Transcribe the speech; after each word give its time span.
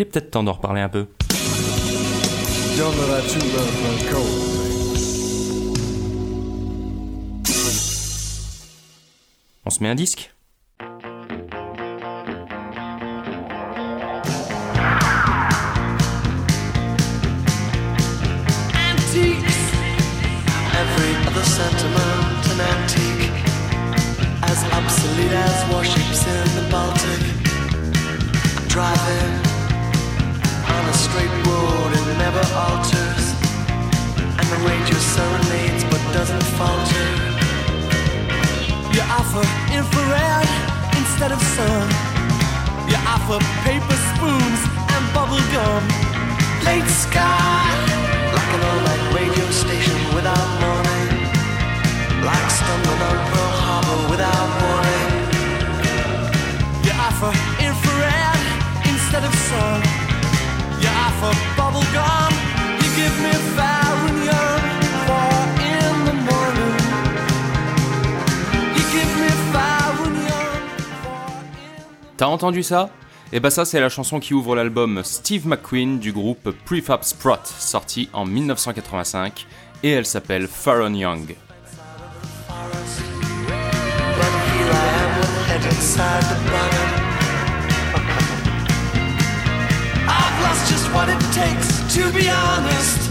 Il 0.00 0.04
est 0.04 0.06
peut-être 0.06 0.30
temps 0.30 0.42
d'en 0.42 0.54
reparler 0.54 0.80
un 0.80 0.88
peu. 0.88 1.08
On 9.66 9.68
se 9.68 9.82
met 9.82 9.90
un 9.90 9.94
disque 9.94 10.32
sentiment 21.42 21.98
an 22.48 22.60
antique 22.72 23.32
As 24.44 24.64
obsolete 24.78 25.32
as 25.32 25.70
warships 25.70 26.26
in 26.26 26.44
the 26.56 26.70
Baltic 26.70 27.20
driving 28.68 29.39
straight 31.10 31.36
road 31.46 31.90
it 31.90 32.06
never 32.22 32.44
alters. 32.54 33.24
And 34.38 34.46
the 34.52 34.58
ranger 34.62 35.00
serenades 35.14 35.82
but 35.90 36.02
doesn't 36.14 36.46
falter. 36.58 37.06
You 38.94 39.02
offer 39.18 39.44
infrared 39.74 40.48
instead 41.00 41.32
of 41.32 41.40
sun. 41.56 41.86
You 42.90 42.98
offer 43.14 43.38
paper 43.66 43.98
spoons 44.10 44.60
and 44.94 45.02
bubble 45.14 45.42
gum. 45.54 45.82
Late 46.66 46.90
sky 47.04 47.64
Like 48.36 48.50
an 48.56 48.62
all-night 48.68 49.04
radio 49.18 49.46
station 49.50 49.98
without 50.14 50.48
morning. 50.62 51.08
Like 52.28 52.48
stumbling 52.58 53.02
on 53.10 53.18
Pearl 53.30 53.52
Harbor 53.62 53.98
without 54.12 54.48
warning. 54.62 55.10
You 56.86 56.92
offer 57.06 57.32
infrared 57.66 58.42
instead 58.86 59.24
of 59.24 59.34
sun 59.48 59.99
You 61.20 61.26
offer 61.26 61.56
bubble 61.56 61.86
gum 61.92 62.32
You 62.80 62.88
give 62.96 63.16
me 63.20 63.32
fire 63.54 64.08
and 64.08 64.24
young 64.24 64.64
For 65.06 65.32
in 65.60 66.04
the 66.06 66.14
morning 66.30 66.76
You 68.74 68.82
give 68.90 69.12
me 69.20 69.28
fire 69.52 70.06
and 70.06 70.16
young 70.16 70.62
For 71.02 71.20
in 71.56 72.16
T'as 72.16 72.26
entendu 72.26 72.62
ça? 72.62 72.90
Et 73.32 73.40
bah 73.40 73.50
ça 73.50 73.64
c'est 73.64 73.80
la 73.80 73.88
chanson 73.88 74.18
qui 74.18 74.34
ouvre 74.34 74.56
l'album 74.56 75.02
Steve 75.04 75.46
McQueen 75.46 75.98
du 75.98 76.12
groupe 76.12 76.50
Prefab 76.64 77.02
Sprott, 77.02 77.46
sorti 77.46 78.08
en 78.12 78.24
1985, 78.24 79.46
et 79.82 79.90
elle 79.90 80.06
s'appelle 80.06 80.48
Farron 80.48 80.94
Young. 80.94 81.34
inside 85.80 86.22
the. 86.22 86.69
Just 90.70 90.92
what 90.94 91.08
it 91.08 91.20
takes 91.32 91.80
to 91.94 92.12
be 92.12 92.30
honest. 92.30 93.09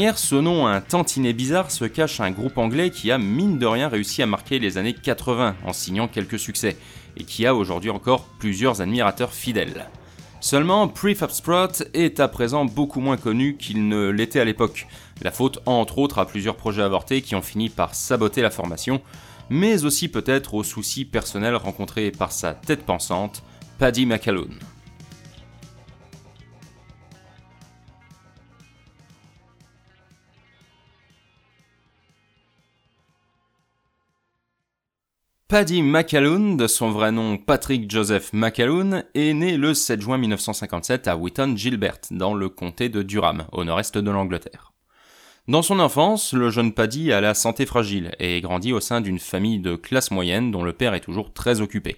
Derrière 0.00 0.18
ce 0.18 0.34
nom 0.34 0.66
un 0.66 0.80
tantinet 0.80 1.34
bizarre 1.34 1.70
se 1.70 1.84
cache 1.84 2.20
un 2.20 2.30
groupe 2.30 2.56
anglais 2.56 2.88
qui 2.88 3.10
a 3.10 3.18
mine 3.18 3.58
de 3.58 3.66
rien 3.66 3.86
réussi 3.90 4.22
à 4.22 4.26
marquer 4.26 4.58
les 4.58 4.78
années 4.78 4.94
80 4.94 5.56
en 5.62 5.72
signant 5.74 6.08
quelques 6.08 6.38
succès, 6.38 6.78
et 7.18 7.24
qui 7.24 7.44
a 7.44 7.54
aujourd'hui 7.54 7.90
encore 7.90 8.24
plusieurs 8.38 8.80
admirateurs 8.80 9.34
fidèles. 9.34 9.90
Seulement, 10.40 10.88
Prefab 10.88 11.28
Sprout 11.28 11.82
est 11.92 12.18
à 12.18 12.28
présent 12.28 12.64
beaucoup 12.64 13.00
moins 13.00 13.18
connu 13.18 13.58
qu'il 13.58 13.88
ne 13.88 14.08
l'était 14.08 14.40
à 14.40 14.46
l'époque, 14.46 14.86
la 15.20 15.32
faute 15.32 15.58
entre 15.66 15.98
autres 15.98 16.18
à 16.18 16.24
plusieurs 16.24 16.56
projets 16.56 16.80
avortés 16.80 17.20
qui 17.20 17.34
ont 17.34 17.42
fini 17.42 17.68
par 17.68 17.94
saboter 17.94 18.40
la 18.40 18.48
formation, 18.48 19.02
mais 19.50 19.84
aussi 19.84 20.08
peut-être 20.08 20.54
aux 20.54 20.64
soucis 20.64 21.04
personnels 21.04 21.56
rencontrés 21.56 22.10
par 22.10 22.32
sa 22.32 22.54
tête 22.54 22.86
pensante, 22.86 23.42
Paddy 23.78 24.06
McAloon. 24.06 24.48
Paddy 35.50 35.82
McAloon, 35.82 36.54
de 36.54 36.68
son 36.68 36.92
vrai 36.92 37.10
nom 37.10 37.36
Patrick 37.36 37.90
Joseph 37.90 38.32
McAloon, 38.32 39.02
est 39.16 39.32
né 39.34 39.56
le 39.56 39.74
7 39.74 40.00
juin 40.00 40.16
1957 40.16 41.08
à 41.08 41.16
Wheaton 41.16 41.56
Gilbert, 41.56 41.98
dans 42.12 42.34
le 42.34 42.48
comté 42.48 42.88
de 42.88 43.02
Durham, 43.02 43.46
au 43.50 43.64
nord-est 43.64 43.98
de 43.98 44.10
l'Angleterre. 44.12 44.72
Dans 45.48 45.62
son 45.62 45.80
enfance, 45.80 46.34
le 46.34 46.50
jeune 46.50 46.72
Paddy 46.72 47.10
a 47.10 47.20
la 47.20 47.34
santé 47.34 47.66
fragile 47.66 48.12
et 48.20 48.40
grandit 48.40 48.72
au 48.72 48.78
sein 48.78 49.00
d'une 49.00 49.18
famille 49.18 49.58
de 49.58 49.74
classe 49.74 50.12
moyenne 50.12 50.52
dont 50.52 50.62
le 50.62 50.72
père 50.72 50.94
est 50.94 51.00
toujours 51.00 51.32
très 51.32 51.60
occupé, 51.60 51.96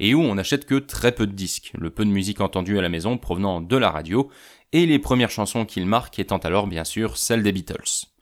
et 0.00 0.14
où 0.14 0.22
on 0.22 0.36
n'achète 0.36 0.64
que 0.64 0.76
très 0.76 1.12
peu 1.12 1.26
de 1.26 1.32
disques, 1.32 1.72
le 1.76 1.90
peu 1.90 2.06
de 2.06 2.10
musique 2.10 2.40
entendue 2.40 2.78
à 2.78 2.82
la 2.82 2.88
maison 2.88 3.18
provenant 3.18 3.60
de 3.60 3.76
la 3.76 3.90
radio, 3.90 4.30
et 4.72 4.86
les 4.86 4.98
premières 4.98 5.30
chansons 5.30 5.66
qu'il 5.66 5.84
marque 5.84 6.18
étant 6.18 6.38
alors 6.38 6.68
bien 6.68 6.84
sûr 6.84 7.18
celles 7.18 7.42
des 7.42 7.52
Beatles. 7.52 8.13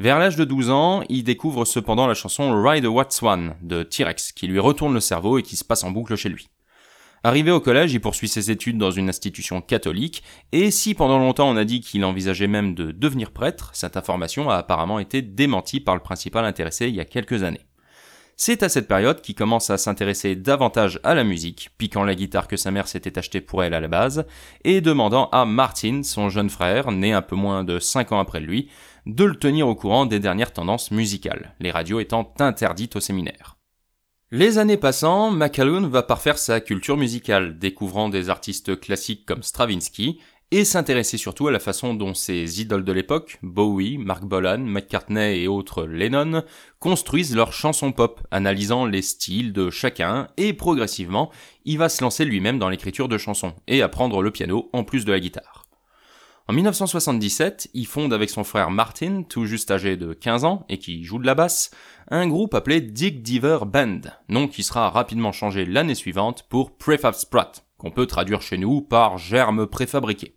Vers 0.00 0.18
l'âge 0.18 0.34
de 0.34 0.44
12 0.44 0.70
ans, 0.70 1.02
il 1.08 1.22
découvre 1.22 1.64
cependant 1.64 2.08
la 2.08 2.14
chanson 2.14 2.60
Ride 2.60 2.84
a 2.84 2.90
White 2.90 3.22
de 3.62 3.84
T-Rex, 3.84 4.32
qui 4.32 4.48
lui 4.48 4.58
retourne 4.58 4.92
le 4.92 4.98
cerveau 4.98 5.38
et 5.38 5.42
qui 5.42 5.54
se 5.54 5.64
passe 5.64 5.84
en 5.84 5.92
boucle 5.92 6.16
chez 6.16 6.28
lui. 6.28 6.48
Arrivé 7.22 7.52
au 7.52 7.60
collège, 7.60 7.94
il 7.94 8.00
poursuit 8.00 8.28
ses 8.28 8.50
études 8.50 8.76
dans 8.76 8.90
une 8.90 9.08
institution 9.08 9.60
catholique, 9.60 10.24
et 10.50 10.72
si 10.72 10.94
pendant 10.94 11.18
longtemps 11.18 11.48
on 11.48 11.56
a 11.56 11.64
dit 11.64 11.80
qu'il 11.80 12.04
envisageait 12.04 12.48
même 12.48 12.74
de 12.74 12.90
devenir 12.90 13.30
prêtre, 13.30 13.70
cette 13.72 13.96
information 13.96 14.50
a 14.50 14.56
apparemment 14.56 14.98
été 14.98 15.22
démentie 15.22 15.80
par 15.80 15.94
le 15.94 16.02
principal 16.02 16.44
intéressé 16.44 16.88
il 16.88 16.96
y 16.96 17.00
a 17.00 17.06
quelques 17.06 17.44
années. 17.44 17.64
C'est 18.36 18.64
à 18.64 18.68
cette 18.68 18.88
période 18.88 19.20
qu'il 19.20 19.36
commence 19.36 19.70
à 19.70 19.78
s'intéresser 19.78 20.34
davantage 20.34 20.98
à 21.04 21.14
la 21.14 21.22
musique, 21.22 21.70
piquant 21.78 22.02
la 22.02 22.16
guitare 22.16 22.48
que 22.48 22.56
sa 22.56 22.72
mère 22.72 22.88
s'était 22.88 23.16
achetée 23.16 23.40
pour 23.40 23.62
elle 23.62 23.74
à 23.74 23.80
la 23.80 23.86
base, 23.86 24.26
et 24.64 24.80
demandant 24.80 25.28
à 25.30 25.44
Martin, 25.44 26.02
son 26.02 26.28
jeune 26.28 26.50
frère, 26.50 26.90
né 26.90 27.12
un 27.12 27.22
peu 27.22 27.36
moins 27.36 27.62
de 27.62 27.78
5 27.78 28.10
ans 28.10 28.18
après 28.18 28.40
lui, 28.40 28.68
de 29.06 29.24
le 29.24 29.36
tenir 29.36 29.68
au 29.68 29.74
courant 29.74 30.06
des 30.06 30.20
dernières 30.20 30.52
tendances 30.52 30.90
musicales, 30.90 31.54
les 31.60 31.70
radios 31.70 32.00
étant 32.00 32.32
interdites 32.38 32.96
au 32.96 33.00
séminaire. 33.00 33.56
Les 34.30 34.58
années 34.58 34.76
passant, 34.76 35.30
McAloon 35.30 35.88
va 35.88 36.02
parfaire 36.02 36.38
sa 36.38 36.60
culture 36.60 36.96
musicale, 36.96 37.58
découvrant 37.58 38.08
des 38.08 38.30
artistes 38.30 38.80
classiques 38.80 39.26
comme 39.26 39.42
Stravinsky, 39.42 40.18
et 40.50 40.64
s'intéresser 40.64 41.16
surtout 41.16 41.48
à 41.48 41.52
la 41.52 41.58
façon 41.58 41.94
dont 41.94 42.14
ses 42.14 42.60
idoles 42.60 42.84
de 42.84 42.92
l'époque, 42.92 43.38
Bowie, 43.42 43.98
Mark 43.98 44.24
Bolan, 44.24 44.58
McCartney 44.58 45.42
et 45.42 45.48
autres 45.48 45.84
Lennon, 45.84 46.44
construisent 46.78 47.34
leurs 47.34 47.52
chansons 47.52 47.92
pop, 47.92 48.20
analysant 48.30 48.86
les 48.86 49.02
styles 49.02 49.52
de 49.52 49.70
chacun, 49.70 50.28
et 50.36 50.52
progressivement, 50.52 51.30
il 51.64 51.78
va 51.78 51.88
se 51.88 52.02
lancer 52.02 52.24
lui-même 52.24 52.58
dans 52.58 52.68
l'écriture 52.68 53.08
de 53.08 53.18
chansons, 53.18 53.54
et 53.66 53.82
apprendre 53.82 54.22
le 54.22 54.30
piano 54.30 54.70
en 54.72 54.84
plus 54.84 55.04
de 55.04 55.12
la 55.12 55.20
guitare. 55.20 55.63
En 56.46 56.52
1977, 56.52 57.70
il 57.72 57.86
fonde 57.86 58.12
avec 58.12 58.28
son 58.28 58.44
frère 58.44 58.70
Martin, 58.70 59.22
tout 59.22 59.46
juste 59.46 59.70
âgé 59.70 59.96
de 59.96 60.12
15 60.12 60.44
ans 60.44 60.66
et 60.68 60.76
qui 60.76 61.02
joue 61.02 61.18
de 61.18 61.24
la 61.24 61.34
basse, 61.34 61.70
un 62.10 62.28
groupe 62.28 62.52
appelé 62.52 62.82
Dick 62.82 63.22
Diver 63.22 63.60
Band, 63.66 64.00
nom 64.28 64.46
qui 64.46 64.62
sera 64.62 64.90
rapidement 64.90 65.32
changé 65.32 65.64
l'année 65.64 65.94
suivante 65.94 66.44
pour 66.50 66.76
Prefab 66.76 67.14
Sprat, 67.14 67.52
qu'on 67.78 67.90
peut 67.90 68.04
traduire 68.04 68.42
chez 68.42 68.58
nous 68.58 68.82
par 68.82 69.16
germe 69.16 69.66
préfabriqué. 69.66 70.36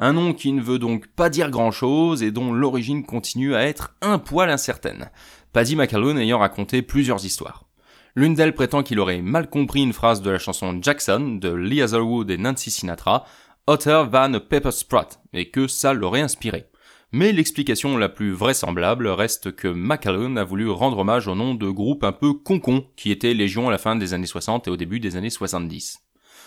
Un 0.00 0.12
nom 0.12 0.32
qui 0.32 0.52
ne 0.52 0.60
veut 0.60 0.80
donc 0.80 1.06
pas 1.06 1.30
dire 1.30 1.50
grand 1.50 1.70
chose 1.70 2.24
et 2.24 2.32
dont 2.32 2.52
l'origine 2.52 3.06
continue 3.06 3.54
à 3.54 3.62
être 3.62 3.94
un 4.02 4.18
poil 4.18 4.50
incertaine. 4.50 5.08
Paddy 5.52 5.76
McAloon 5.76 6.16
ayant 6.16 6.40
raconté 6.40 6.82
plusieurs 6.82 7.24
histoires. 7.24 7.68
L'une 8.16 8.34
d'elles 8.34 8.54
prétend 8.54 8.82
qu'il 8.82 8.98
aurait 8.98 9.22
mal 9.22 9.48
compris 9.48 9.82
une 9.82 9.92
phrase 9.92 10.22
de 10.22 10.30
la 10.30 10.40
chanson 10.40 10.80
Jackson 10.82 11.38
de 11.40 11.52
Lee 11.52 11.82
Hazelwood 11.82 12.28
et 12.32 12.36
Nancy 12.36 12.72
Sinatra, 12.72 13.24
Hotter 13.70 14.04
Van 14.10 14.32
Pepper 14.40 14.70
Sprat, 14.70 15.08
et 15.34 15.50
que 15.50 15.66
ça 15.66 15.92
l'aurait 15.92 16.22
inspiré. 16.22 16.70
Mais 17.12 17.32
l'explication 17.32 17.98
la 17.98 18.08
plus 18.08 18.32
vraisemblable 18.32 19.06
reste 19.08 19.54
que 19.54 19.68
McAloon 19.68 20.36
a 20.36 20.44
voulu 20.44 20.70
rendre 20.70 20.96
hommage 20.96 21.28
au 21.28 21.34
nom 21.34 21.54
de 21.54 21.68
groupe 21.68 22.02
un 22.02 22.12
peu 22.12 22.32
concon 22.32 22.86
qui 22.96 23.10
était 23.10 23.34
Légion 23.34 23.68
à 23.68 23.70
la 23.70 23.76
fin 23.76 23.94
des 23.94 24.14
années 24.14 24.24
60 24.24 24.66
et 24.66 24.70
au 24.70 24.78
début 24.78 25.00
des 25.00 25.16
années 25.16 25.28
70. 25.28 25.98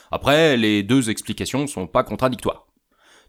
Après, 0.09 0.57
les 0.57 0.81
deux 0.81 1.11
explications 1.11 1.67
sont 1.67 1.85
pas 1.85 2.03
contradictoires. 2.03 2.65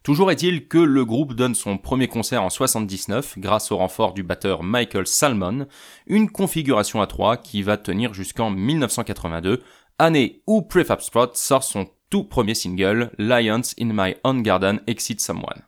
Toujours 0.02 0.30
est-il 0.30 0.68
que 0.68 0.78
le 0.78 1.04
groupe 1.04 1.34
donne 1.34 1.54
son 1.54 1.76
premier 1.76 2.08
concert 2.08 2.42
en 2.42 2.48
79 2.48 3.38
grâce 3.40 3.72
au 3.72 3.76
renfort 3.76 4.14
du 4.14 4.22
batteur 4.22 4.62
Michael 4.62 5.06
Salmon, 5.06 5.66
une 6.06 6.30
configuration 6.30 7.02
à 7.02 7.06
3 7.06 7.36
qui 7.36 7.62
va 7.62 7.76
tenir 7.76 8.14
jusqu'en 8.14 8.50
1982, 8.50 9.62
année 9.98 10.42
où 10.46 10.62
Prefab 10.62 11.02
Spot 11.02 11.36
sort 11.36 11.62
son 11.62 11.88
tout 12.12 12.24
premier 12.24 12.52
single, 12.52 13.10
Lions 13.16 13.72
in 13.80 13.94
My 13.94 14.14
Own 14.22 14.42
Garden 14.42 14.80
Exit 14.86 15.18
Someone. 15.18 15.62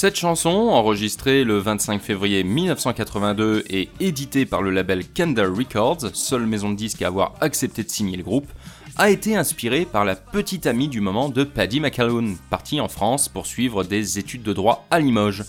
Cette 0.00 0.16
chanson, 0.16 0.48
enregistrée 0.48 1.44
le 1.44 1.58
25 1.58 2.00
février 2.00 2.42
1982 2.42 3.64
et 3.68 3.90
éditée 4.00 4.46
par 4.46 4.62
le 4.62 4.70
label 4.70 5.06
Kendall 5.06 5.52
Records, 5.52 6.16
seule 6.16 6.46
maison 6.46 6.70
de 6.70 6.74
disques 6.74 7.02
à 7.02 7.08
avoir 7.08 7.34
accepté 7.42 7.84
de 7.84 7.90
signer 7.90 8.16
le 8.16 8.22
groupe, 8.22 8.48
a 8.96 9.10
été 9.10 9.36
inspirée 9.36 9.84
par 9.84 10.06
la 10.06 10.16
petite 10.16 10.64
amie 10.64 10.88
du 10.88 11.02
moment 11.02 11.28
de 11.28 11.44
Paddy 11.44 11.80
McAloon, 11.80 12.36
parti 12.48 12.80
en 12.80 12.88
France 12.88 13.28
pour 13.28 13.44
suivre 13.44 13.84
des 13.84 14.18
études 14.18 14.42
de 14.42 14.54
droit 14.54 14.86
à 14.90 15.00
Limoges. 15.00 15.44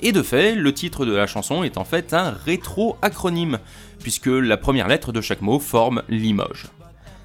Et 0.00 0.10
de 0.10 0.22
fait, 0.22 0.56
le 0.56 0.74
titre 0.74 1.06
de 1.06 1.12
la 1.12 1.28
chanson 1.28 1.62
est 1.62 1.78
en 1.78 1.84
fait 1.84 2.12
un 2.12 2.32
rétro-acronyme, 2.32 3.60
puisque 4.00 4.26
la 4.26 4.56
première 4.56 4.88
lettre 4.88 5.12
de 5.12 5.20
chaque 5.20 5.42
mot 5.42 5.60
forme 5.60 6.02
Limoges. 6.08 6.66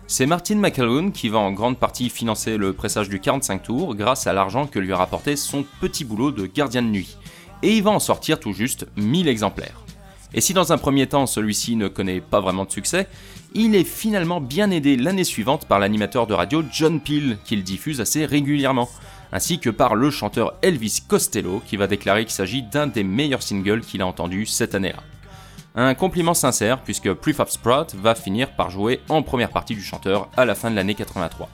C'est 0.09 0.25
Martin 0.25 0.55
McAloon 0.55 1.11
qui 1.11 1.27
va 1.27 1.39
en 1.39 1.51
grande 1.51 1.77
partie 1.77 2.09
financer 2.09 2.55
le 2.55 2.71
pressage 2.71 3.09
du 3.09 3.19
45 3.19 3.61
tours 3.61 3.93
grâce 3.93 4.25
à 4.25 4.31
l'argent 4.31 4.65
que 4.65 4.79
lui 4.79 4.93
a 4.93 4.97
rapporté 4.97 5.35
son 5.35 5.65
petit 5.81 6.05
boulot 6.05 6.31
de 6.31 6.45
gardien 6.45 6.81
de 6.81 6.87
nuit. 6.87 7.17
Et 7.61 7.75
il 7.75 7.83
va 7.83 7.91
en 7.91 7.99
sortir 7.99 8.39
tout 8.39 8.53
juste 8.53 8.87
1000 8.95 9.27
exemplaires. 9.27 9.81
Et 10.33 10.39
si 10.39 10.53
dans 10.53 10.71
un 10.71 10.77
premier 10.77 11.07
temps 11.07 11.25
celui-ci 11.25 11.75
ne 11.75 11.89
connaît 11.89 12.21
pas 12.21 12.39
vraiment 12.39 12.63
de 12.63 12.71
succès, 12.71 13.07
il 13.53 13.75
est 13.75 13.83
finalement 13.83 14.39
bien 14.39 14.71
aidé 14.71 14.95
l'année 14.95 15.25
suivante 15.25 15.65
par 15.65 15.77
l'animateur 15.77 16.25
de 16.25 16.33
radio 16.33 16.63
John 16.71 17.01
Peel 17.01 17.37
qu'il 17.43 17.63
diffuse 17.63 17.99
assez 17.99 18.25
régulièrement, 18.25 18.89
ainsi 19.33 19.59
que 19.59 19.69
par 19.69 19.93
le 19.93 20.09
chanteur 20.09 20.53
Elvis 20.61 21.03
Costello 21.05 21.61
qui 21.67 21.75
va 21.75 21.87
déclarer 21.87 22.23
qu'il 22.23 22.33
s'agit 22.33 22.63
d'un 22.63 22.87
des 22.87 23.03
meilleurs 23.03 23.43
singles 23.43 23.81
qu'il 23.81 24.01
a 24.01 24.07
entendu 24.07 24.45
cette 24.45 24.73
année-là. 24.73 25.03
Un 25.79 25.93
compliment 25.93 26.33
sincère 26.33 26.81
puisque 26.81 27.13
Prefab 27.13 27.49
Sprout 27.49 27.93
va 27.93 28.15
finir 28.15 28.55
par 28.55 28.71
jouer 28.71 28.99
en 29.09 29.21
première 29.21 29.51
partie 29.51 29.75
du 29.75 29.83
chanteur 29.83 30.27
à 30.35 30.43
la 30.43 30.55
fin 30.55 30.71
de 30.71 30.75
l'année 30.75 30.95
83. 30.95 31.47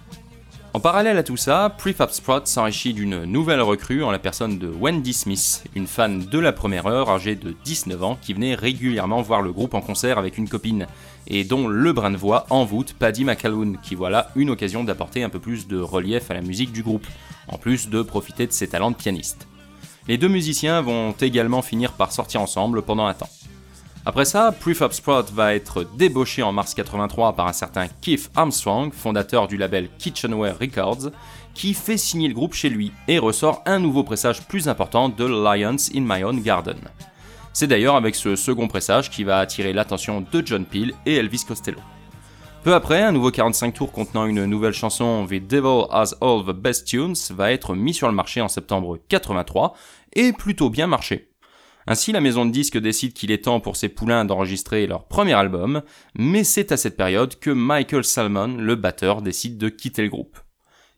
En 0.73 0.79
parallèle 0.79 1.17
à 1.17 1.23
tout 1.23 1.35
ça, 1.35 1.75
Prefab 1.77 2.09
Sprout 2.09 2.47
s'enrichit 2.47 2.93
d'une 2.93 3.25
nouvelle 3.25 3.59
recrue 3.59 4.01
en 4.01 4.11
la 4.11 4.19
personne 4.19 4.59
de 4.59 4.69
Wendy 4.69 5.11
Smith, 5.11 5.65
une 5.75 5.87
fan 5.87 6.23
de 6.23 6.39
la 6.39 6.53
première 6.53 6.87
heure 6.87 7.09
âgée 7.09 7.35
de 7.35 7.53
19 7.65 8.01
ans 8.01 8.17
qui 8.21 8.33
venait 8.33 8.55
régulièrement 8.55 9.21
voir 9.21 9.41
le 9.41 9.51
groupe 9.51 9.73
en 9.73 9.81
concert 9.81 10.17
avec 10.17 10.37
une 10.37 10.47
copine, 10.47 10.87
et 11.27 11.43
dont 11.43 11.67
le 11.67 11.91
brin 11.91 12.09
de 12.09 12.15
voix 12.15 12.45
envoûte 12.49 12.95
Paddy 12.97 13.25
McAloon, 13.25 13.73
qui 13.83 13.93
voilà 13.93 14.29
une 14.37 14.51
occasion 14.51 14.85
d'apporter 14.85 15.23
un 15.23 15.29
peu 15.29 15.39
plus 15.39 15.67
de 15.67 15.81
relief 15.81 16.31
à 16.31 16.33
la 16.33 16.41
musique 16.41 16.71
du 16.71 16.81
groupe, 16.81 17.07
en 17.49 17.57
plus 17.57 17.89
de 17.89 18.01
profiter 18.01 18.47
de 18.47 18.53
ses 18.53 18.69
talents 18.69 18.91
de 18.91 18.95
pianiste. 18.95 19.49
Les 20.07 20.17
deux 20.17 20.29
musiciens 20.29 20.79
vont 20.81 21.11
également 21.11 21.61
finir 21.61 21.91
par 21.91 22.13
sortir 22.13 22.39
ensemble 22.39 22.83
pendant 22.83 23.05
un 23.05 23.13
temps. 23.13 23.29
Après 24.05 24.25
ça, 24.25 24.51
Prefab 24.51 24.91
Sprout 24.91 25.31
va 25.31 25.55
être 25.55 25.85
débauché 25.95 26.43
en 26.43 26.51
mars 26.51 26.73
83 26.73 27.37
par 27.37 27.47
un 27.47 27.53
certain 27.53 27.87
Keith 28.01 28.29
Armstrong, 28.35 28.91
fondateur 28.91 29.47
du 29.47 29.55
label 29.55 29.87
Kitchenware 29.97 30.59
Records, 30.59 31.11
qui 31.53 31.73
fait 31.73 31.97
signer 31.97 32.27
le 32.27 32.33
groupe 32.33 32.53
chez 32.53 32.67
lui 32.67 32.91
et 33.07 33.17
ressort 33.17 33.61
un 33.65 33.79
nouveau 33.79 34.03
pressage 34.03 34.45
plus 34.45 34.67
important 34.67 35.07
de 35.07 35.23
Lions 35.23 35.77
in 35.95 36.01
My 36.01 36.21
Own 36.25 36.41
Garden. 36.41 36.79
C'est 37.53 37.67
d'ailleurs 37.67 37.95
avec 37.95 38.15
ce 38.15 38.35
second 38.35 38.67
pressage 38.67 39.09
qui 39.09 39.23
va 39.23 39.39
attirer 39.39 39.71
l'attention 39.71 40.25
de 40.29 40.45
John 40.45 40.65
Peel 40.65 40.93
et 41.05 41.15
Elvis 41.15 41.45
Costello. 41.47 41.79
Peu 42.63 42.73
après, 42.73 43.03
un 43.03 43.11
nouveau 43.13 43.31
45 43.31 43.73
tours 43.73 43.91
contenant 43.91 44.25
une 44.25 44.45
nouvelle 44.45 44.73
chanson 44.73 45.25
The 45.27 45.35
Devil 45.35 45.85
Has 45.91 46.15
All 46.19 46.43
the 46.45 46.55
Best 46.55 46.87
Tunes 46.87 47.15
va 47.29 47.53
être 47.53 47.73
mis 47.73 47.93
sur 47.93 48.07
le 48.07 48.13
marché 48.13 48.41
en 48.41 48.49
septembre 48.49 48.99
83 49.07 49.75
et 50.13 50.33
plutôt 50.33 50.69
bien 50.69 50.87
marché. 50.87 51.32
Ainsi, 51.87 52.11
la 52.11 52.21
maison 52.21 52.45
de 52.45 52.51
disques 52.51 52.77
décide 52.77 53.13
qu'il 53.13 53.31
est 53.31 53.45
temps 53.45 53.59
pour 53.59 53.75
ses 53.75 53.89
poulains 53.89 54.25
d'enregistrer 54.25 54.87
leur 54.87 55.07
premier 55.07 55.33
album, 55.33 55.81
mais 56.15 56.43
c'est 56.43 56.71
à 56.71 56.77
cette 56.77 56.97
période 56.97 57.39
que 57.39 57.49
Michael 57.49 58.03
Salmon, 58.03 58.55
le 58.57 58.75
batteur, 58.75 59.21
décide 59.21 59.57
de 59.57 59.69
quitter 59.69 60.03
le 60.03 60.09
groupe. 60.09 60.37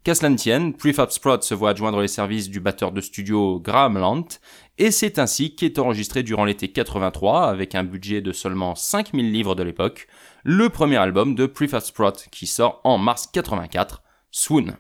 Qu'à 0.04 0.13
cela 0.13 0.30
ne 0.30 0.72
Prefab 0.72 1.10
Sprout 1.10 1.42
se 1.42 1.56
voit 1.56 1.72
adjoindre 1.72 2.00
les 2.00 2.08
services 2.08 2.48
du 2.48 2.60
batteur 2.60 2.92
de 2.92 3.01
studio 3.01 3.60
Graham 3.60 3.98
Lant, 3.98 4.27
et 4.77 4.92
c'est 4.92 5.18
ainsi 5.18 5.56
qu'est 5.56 5.80
enregistré 5.80 6.22
durant 6.22 6.46
l'été 6.46 6.72
83, 6.72 7.50
avec 7.50 7.74
un 7.74 7.84
budget 7.84 8.22
de 8.22 8.32
seulement 8.32 8.75
5000 8.75 9.32
livres 9.32 9.56
de 9.56 9.63
l'époque, 9.63 10.06
le 10.44 10.70
premier 10.70 10.98
album 10.98 11.34
de 11.34 11.48
Prefab 11.48 11.82
Sprout 11.82 12.27
qui 12.30 12.46
sort 12.46 12.82
en 12.84 13.00
mars 13.00 13.25
84, 13.34 14.04
Swoon. 14.30 14.77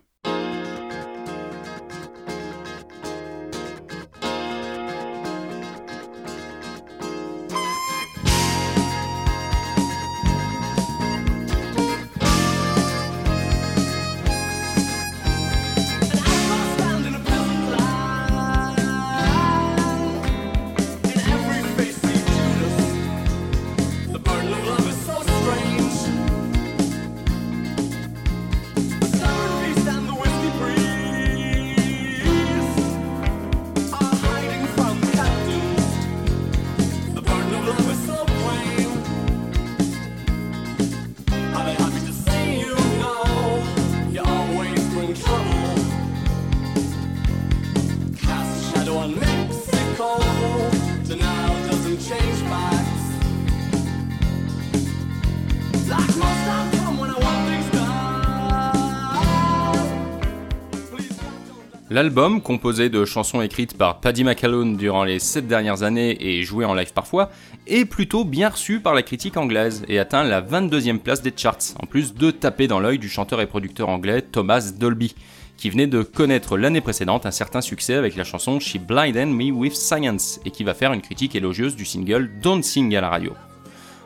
L'album, 61.95 62.41
composé 62.41 62.89
de 62.89 63.05
chansons 63.05 63.39
écrites 63.39 63.77
par 63.77 64.01
Paddy 64.01 64.25
McAloon 64.25 64.73
durant 64.73 65.05
les 65.05 65.17
7 65.17 65.47
dernières 65.47 65.83
années 65.83 66.17
et 66.19 66.43
jouées 66.43 66.65
en 66.65 66.73
live 66.73 66.91
parfois, 66.91 67.29
est 67.67 67.85
plutôt 67.85 68.25
bien 68.25 68.49
reçu 68.49 68.81
par 68.81 68.93
la 68.93 69.01
critique 69.01 69.37
anglaise 69.37 69.85
et 69.87 69.97
atteint 69.97 70.25
la 70.25 70.41
22e 70.41 70.99
place 70.99 71.21
des 71.21 71.31
charts, 71.33 71.73
en 71.81 71.85
plus 71.85 72.13
de 72.13 72.31
taper 72.31 72.67
dans 72.67 72.81
l'œil 72.81 72.99
du 72.99 73.07
chanteur 73.07 73.39
et 73.39 73.47
producteur 73.47 73.87
anglais 73.87 74.21
Thomas 74.21 74.73
Dolby, 74.77 75.15
qui 75.55 75.69
venait 75.69 75.87
de 75.87 76.03
connaître 76.03 76.57
l'année 76.57 76.81
précédente 76.81 77.25
un 77.25 77.31
certain 77.31 77.61
succès 77.61 77.93
avec 77.93 78.17
la 78.17 78.25
chanson 78.25 78.59
She 78.59 78.75
Blinded 78.75 79.29
Me 79.29 79.51
With 79.51 79.77
Science 79.77 80.41
et 80.43 80.51
qui 80.51 80.65
va 80.65 80.73
faire 80.73 80.91
une 80.91 81.01
critique 81.01 81.33
élogieuse 81.33 81.77
du 81.77 81.85
single 81.85 82.29
Don't 82.41 82.61
Sing 82.61 82.93
à 82.97 82.99
la 82.99 83.07
radio. 83.07 83.31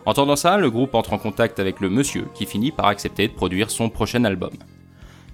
Entendant 0.06 0.36
ça, 0.36 0.60
le 0.60 0.70
groupe 0.70 0.94
entre 0.94 1.14
en 1.14 1.18
contact 1.18 1.60
avec 1.60 1.80
le 1.80 1.90
monsieur 1.90 2.26
qui 2.36 2.46
finit 2.46 2.72
par 2.72 2.86
accepter 2.86 3.28
de 3.28 3.34
produire 3.34 3.72
son 3.72 3.90
prochain 3.90 4.26
album. 4.26 4.52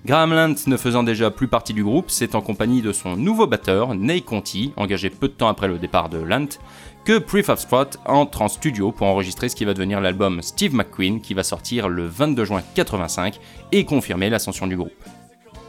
Graham 0.06 0.34
Lant 0.34 0.54
ne 0.68 0.78
faisant 0.78 1.02
déjà 1.02 1.32
plus 1.32 1.48
partie 1.48 1.74
du 1.74 1.84
groupe, 1.84 2.12
c'est 2.12 2.36
en 2.36 2.42
compagnie 2.42 2.84
de 2.84 2.92
son 2.92 3.16
nouveau 3.18 3.48
batteur, 3.48 3.96
Ney 3.96 4.22
Conti, 4.22 4.72
engagé 4.76 5.10
peu 5.10 5.28
de 5.28 5.34
temps 5.34 5.48
après 5.48 5.68
le 5.68 5.80
départ 5.80 6.10
de 6.10 6.20
Lant, 6.20 6.60
que 7.06 7.18
Prefab 7.18 7.58
Spot 7.58 7.98
entre 8.06 8.44
en 8.44 8.48
studio 8.48 8.92
pour 8.92 9.08
enregistrer 9.08 9.50
ce 9.50 9.56
qui 9.56 9.66
va 9.66 9.74
devenir 9.74 10.02
l'album 10.02 10.44
Steve 10.44 10.76
McQueen 10.76 11.22
qui 11.22 11.34
va 11.34 11.42
sortir 11.42 11.90
le 11.90 12.06
22 12.06 12.46
juin 12.46 12.62
85 12.76 13.40
et 13.72 13.84
confirmer 13.84 14.30
l'ascension 14.30 14.68
du 14.68 14.78
groupe. 14.78 14.94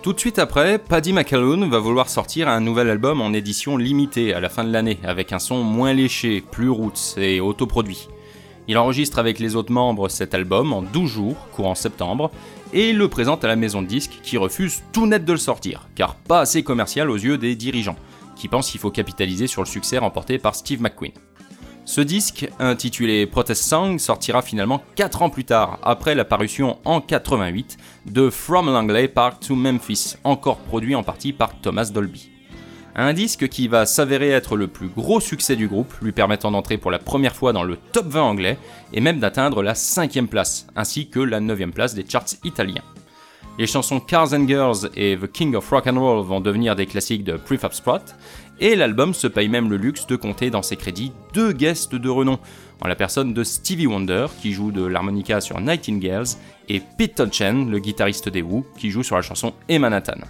Tout 0.03 0.13
de 0.13 0.21
suite 0.21 0.39
après, 0.39 0.79
Paddy 0.79 1.15
McAloon 1.15 1.71
va 1.71 1.79
vouloir 1.79 2.11
sortir 2.11 2.47
un 2.47 2.61
nouvel 2.61 2.91
album 2.91 3.23
en 3.23 3.33
édition 3.33 3.79
limitée 3.79 4.35
à 4.35 4.41
la 4.41 4.51
fin 4.51 4.65
de 4.65 4.71
l'année, 4.71 4.99
avec 5.03 5.33
un 5.33 5.39
son 5.39 5.63
moins 5.63 5.95
léché, 5.95 6.43
plus 6.43 6.69
roots 6.69 7.17
et 7.17 7.41
autoproduit. 7.41 8.07
Il 8.69 8.77
enregistre 8.79 9.19
avec 9.19 9.39
les 9.39 9.55
autres 9.55 9.73
membres 9.73 10.09
cet 10.09 10.35
album 10.35 10.73
en 10.73 10.83
12 10.83 11.09
jours, 11.09 11.37
courant 11.53 11.77
septembre, 11.77 12.31
et 12.73 12.93
le 12.93 13.09
présente 13.09 13.45
à 13.45 13.49
la 13.49 13.57
maison 13.57 13.83
de 13.83 13.87
disques 13.87 14.21
qui 14.23 14.37
refuse 14.37 14.83
tout 14.93 15.07
net 15.07 15.25
de 15.25 15.33
le 15.33 15.39
sortir, 15.39 15.89
car 15.95 16.15
pas 16.17 16.41
assez 16.41 16.63
commercial 16.63 17.11
aux 17.11 17.17
yeux 17.17 17.39
des 17.39 17.57
dirigeants, 17.57 17.97
qui 18.37 18.49
pensent 18.49 18.71
qu'il 18.71 18.81
faut 18.81 18.91
capitaliser 18.91 19.47
sur 19.47 19.63
le 19.63 19.67
succès 19.67 19.99
remporté 19.99 20.39
par 20.39 20.55
Steve 20.55 20.81
McQueen. 20.81 21.13
Ce 21.85 22.01
disque, 22.01 22.49
intitulé 22.59 23.27
Protest 23.27 23.63
Song, 23.63 23.99
sortira 23.99 24.43
finalement 24.43 24.83
4 24.97 25.23
ans 25.23 25.31
plus 25.31 25.45
tard, 25.45 25.79
après 25.83 26.17
la 26.17 26.25
parution 26.25 26.79
en 26.85 27.01
88 27.01 27.77
de 28.07 28.29
From 28.29 28.67
Langley 28.67 29.07
Park 29.07 29.41
to 29.47 29.55
Memphis, 29.55 30.17
encore 30.25 30.59
produit 30.59 30.97
en 30.97 31.05
partie 31.05 31.33
par 31.33 31.61
Thomas 31.61 31.91
Dolby. 31.95 32.36
Un 32.99 33.13
disque 33.13 33.49
qui 33.49 33.69
va 33.69 33.85
s'avérer 33.85 34.31
être 34.31 34.57
le 34.57 34.69
plus 34.69 34.89
gros 34.89 35.21
succès 35.21 35.55
du 35.55 35.69
groupe, 35.69 35.93
lui 36.01 36.13
permettant 36.13 36.51
d'entrer 36.51 36.79
pour 36.79 36.91
la 36.91 36.99
première 36.99 37.37
fois 37.37 37.53
dans 37.53 37.63
le 37.63 37.77
top 37.93 38.07
20 38.07 38.23
anglais 38.23 38.57
et 38.95 39.03
même 39.03 39.19
d'atteindre 39.21 39.63
la 39.63 39.75
5 39.75 40.27
place, 40.31 40.67
ainsi 40.77 41.11
que 41.11 41.21
la 41.21 41.41
9 41.41 41.73
place 41.73 41.95
des 41.95 42.07
charts 42.09 42.37
italiens. 42.43 42.83
Les 43.59 43.67
chansons 43.67 44.01
Cars 44.01 44.33
and 44.33 44.49
Girls 44.49 44.89
et 44.97 45.19
The 45.19 45.31
King 45.31 45.57
of 45.57 45.69
Rock 45.69 45.87
and 45.89 46.01
Roll 46.01 46.25
vont 46.25 46.41
devenir 46.41 46.75
des 46.75 46.87
classiques 46.87 47.23
de 47.23 47.37
Prefab 47.37 47.75
Spot, 47.75 48.03
et 48.61 48.75
l'album 48.75 49.13
se 49.13 49.27
paye 49.27 49.51
même 49.51 49.69
le 49.69 49.77
luxe 49.77 50.07
de 50.07 50.17
compter 50.17 50.49
dans 50.49 50.63
ses 50.63 50.77
crédits 50.77 51.13
deux 51.35 51.53
guests 51.53 51.95
de 51.95 52.09
renom, 52.09 52.39
en 52.81 52.89
la 52.89 52.97
personne 52.97 53.35
de 53.35 53.45
Stevie 53.45 53.87
Wonder, 53.87 54.29
qui 54.41 54.53
joue 54.53 54.73
de 54.73 54.85
l'harmonica 54.87 55.43
sur 55.43 55.61
Nightingales, 55.61 56.29
et 56.71 56.81
Pete 56.97 57.17
Townshend, 57.17 57.69
le 57.69 57.79
guitariste 57.79 58.31
des 58.31 58.41
Who, 58.41 58.65
qui 58.79 58.89
joue 58.89 59.03
sur 59.03 59.17
la 59.17 59.23
chanson 59.23 59.53
Emanhattan. 59.69 60.21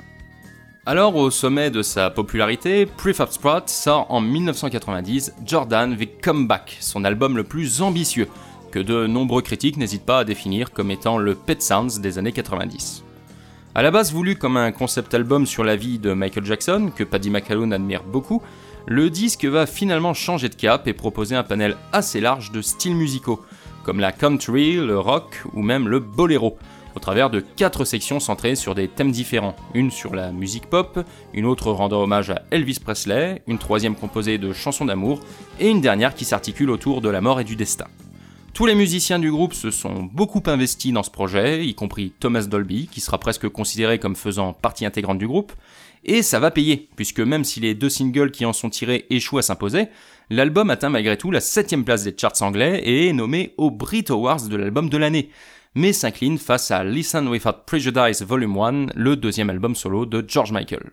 Alors, 0.88 1.16
au 1.16 1.32
sommet 1.32 1.70
de 1.70 1.82
sa 1.82 2.10
popularité, 2.10 2.86
Prefab 2.86 3.30
Spot 3.30 3.68
sort 3.68 4.06
en 4.08 4.20
1990 4.20 5.34
Jordan 5.44 5.96
The 5.96 6.22
Comeback, 6.22 6.76
son 6.78 7.04
album 7.04 7.36
le 7.36 7.42
plus 7.42 7.82
ambitieux, 7.82 8.28
que 8.70 8.78
de 8.78 9.08
nombreux 9.08 9.42
critiques 9.42 9.78
n'hésitent 9.78 10.06
pas 10.06 10.20
à 10.20 10.24
définir 10.24 10.70
comme 10.70 10.92
étant 10.92 11.18
le 11.18 11.34
Pet 11.34 11.60
Sounds 11.60 11.98
des 11.98 12.18
années 12.18 12.30
90. 12.30 13.02
A 13.74 13.82
la 13.82 13.90
base 13.90 14.12
voulu 14.12 14.36
comme 14.36 14.56
un 14.56 14.70
concept 14.70 15.12
album 15.12 15.44
sur 15.44 15.64
la 15.64 15.74
vie 15.74 15.98
de 15.98 16.12
Michael 16.12 16.44
Jackson, 16.44 16.92
que 16.94 17.02
Paddy 17.02 17.30
McAloon 17.30 17.72
admire 17.72 18.04
beaucoup, 18.04 18.40
le 18.86 19.10
disque 19.10 19.44
va 19.44 19.66
finalement 19.66 20.14
changer 20.14 20.48
de 20.48 20.54
cap 20.54 20.86
et 20.86 20.92
proposer 20.92 21.34
un 21.34 21.42
panel 21.42 21.76
assez 21.92 22.20
large 22.20 22.52
de 22.52 22.62
styles 22.62 22.94
musicaux, 22.94 23.44
comme 23.82 23.98
la 23.98 24.12
country, 24.12 24.76
le 24.76 25.00
rock 25.00 25.42
ou 25.52 25.62
même 25.62 25.88
le 25.88 25.98
boléro, 25.98 26.56
au 26.96 26.98
travers 26.98 27.28
de 27.28 27.40
quatre 27.40 27.84
sections 27.84 28.20
centrées 28.20 28.56
sur 28.56 28.74
des 28.74 28.88
thèmes 28.88 29.12
différents, 29.12 29.54
une 29.74 29.90
sur 29.90 30.14
la 30.14 30.32
musique 30.32 30.66
pop, 30.66 30.98
une 31.34 31.44
autre 31.44 31.70
rendant 31.70 32.02
hommage 32.02 32.30
à 32.30 32.42
Elvis 32.50 32.80
Presley, 32.82 33.42
une 33.46 33.58
troisième 33.58 33.94
composée 33.94 34.38
de 34.38 34.54
chansons 34.54 34.86
d'amour, 34.86 35.20
et 35.60 35.68
une 35.68 35.82
dernière 35.82 36.14
qui 36.14 36.24
s'articule 36.24 36.70
autour 36.70 37.02
de 37.02 37.10
la 37.10 37.20
mort 37.20 37.38
et 37.38 37.44
du 37.44 37.54
destin. 37.54 37.86
Tous 38.54 38.64
les 38.64 38.74
musiciens 38.74 39.18
du 39.18 39.30
groupe 39.30 39.52
se 39.52 39.70
sont 39.70 40.08
beaucoup 40.10 40.42
investis 40.46 40.90
dans 40.90 41.02
ce 41.02 41.10
projet, 41.10 41.66
y 41.66 41.74
compris 41.74 42.14
Thomas 42.18 42.46
Dolby, 42.46 42.88
qui 42.90 43.02
sera 43.02 43.18
presque 43.18 43.50
considéré 43.50 43.98
comme 43.98 44.16
faisant 44.16 44.54
partie 44.54 44.86
intégrante 44.86 45.18
du 45.18 45.28
groupe, 45.28 45.52
et 46.02 46.22
ça 46.22 46.40
va 46.40 46.50
payer, 46.50 46.88
puisque 46.96 47.20
même 47.20 47.44
si 47.44 47.60
les 47.60 47.74
deux 47.74 47.90
singles 47.90 48.30
qui 48.30 48.46
en 48.46 48.54
sont 48.54 48.70
tirés 48.70 49.04
échouent 49.10 49.38
à 49.38 49.42
s'imposer, 49.42 49.88
l'album 50.30 50.70
atteint 50.70 50.88
malgré 50.88 51.18
tout 51.18 51.30
la 51.30 51.40
7 51.40 51.84
place 51.84 52.04
des 52.04 52.14
charts 52.16 52.40
anglais 52.40 52.80
et 52.82 53.08
est 53.08 53.12
nommé 53.12 53.52
au 53.58 53.70
Brit 53.70 54.06
Awards 54.08 54.48
de 54.48 54.56
l'album 54.56 54.88
de 54.88 54.96
l'année, 54.96 55.28
mais 55.76 55.92
s'incline 55.92 56.38
face 56.38 56.70
à 56.70 56.82
Listen 56.82 57.28
Without 57.28 57.64
Prejudice 57.66 58.22
Volume 58.22 58.56
1, 58.56 58.86
le 58.94 59.14
deuxième 59.14 59.50
album 59.50 59.74
solo 59.74 60.06
de 60.06 60.24
George 60.26 60.50
Michael. 60.50 60.90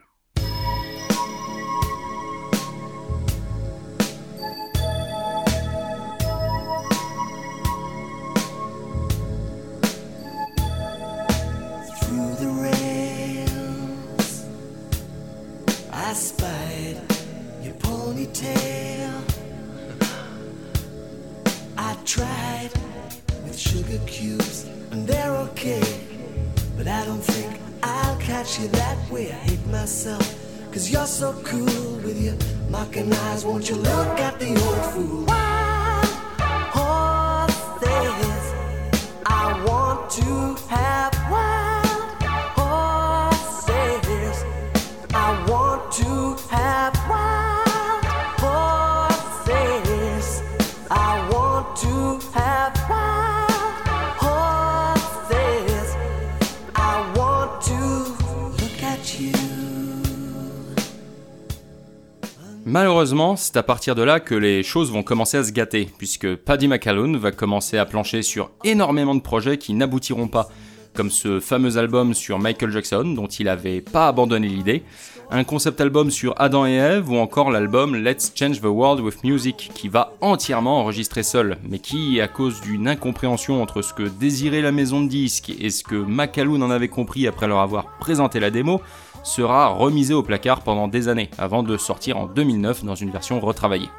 Malheureusement, 62.74 63.36
c'est 63.36 63.56
à 63.56 63.62
partir 63.62 63.94
de 63.94 64.02
là 64.02 64.20
que 64.20 64.34
les 64.34 64.64
choses 64.64 64.92
vont 64.92 65.04
commencer 65.04 65.38
à 65.38 65.44
se 65.44 65.52
gâter, 65.52 65.90
puisque 66.00 66.36
Paddy 66.36 66.68
McAloon 66.68 67.20
va 67.20 67.32
commencer 67.32 67.78
à 67.78 67.86
plancher 67.86 68.24
sur 68.24 68.50
énormément 68.64 69.14
de 69.14 69.20
projets 69.20 69.60
qui 69.60 69.76
n'aboutiront 69.76 70.28
pas, 70.28 70.50
comme 70.96 71.12
ce 71.12 71.40
fameux 71.40 71.78
album 71.78 72.16
sur 72.16 72.40
Michael 72.40 72.72
Jackson 72.72 73.04
dont 73.16 73.28
il 73.28 73.46
n'avait 73.46 73.82
pas 73.82 74.08
abandonné 74.08 74.48
l'idée, 74.48 74.82
un 75.30 75.44
concept 75.44 75.82
album 75.82 76.10
sur 76.10 76.34
Adam 76.42 76.66
et 76.66 76.78
Eve 76.78 77.12
ou 77.12 77.18
encore 77.18 77.52
l'album 77.52 77.96
Let's 77.96 78.32
Change 78.34 78.60
the 78.60 78.66
World 78.66 79.02
with 79.02 79.24
Music 79.24 79.70
qui 79.76 79.88
va 79.88 80.14
entièrement 80.20 80.80
enregistrer 80.80 81.22
seul, 81.22 81.60
mais 81.70 81.78
qui, 81.78 82.20
à 82.22 82.28
cause 82.28 82.60
d'une 82.62 82.88
incompréhension 82.88 83.62
entre 83.62 83.84
ce 83.84 83.94
que 83.94 84.02
désirait 84.02 84.64
la 84.64 84.72
maison 84.72 85.00
de 85.02 85.10
disques 85.10 85.54
et 85.60 85.70
ce 85.70 85.84
que 85.84 85.94
McAloon 85.94 86.64
en 86.64 86.72
avait 86.72 86.88
compris 86.88 87.28
après 87.28 87.46
leur 87.48 87.60
avoir 87.60 88.00
présenté 88.00 88.40
la 88.40 88.50
démo, 88.50 88.82
sera 89.24 89.70
remisé 89.70 90.14
au 90.14 90.24
placard 90.24 90.62
pendant 90.62 90.88
des 90.88 91.08
années, 91.08 91.30
avant 91.38 91.64
de 91.64 91.78
sortir 91.78 92.18
en 92.18 92.28
2009 92.28 92.84
dans 92.84 92.96
une 92.96 93.10
version 93.10 93.40
retravaillée. 93.40 93.90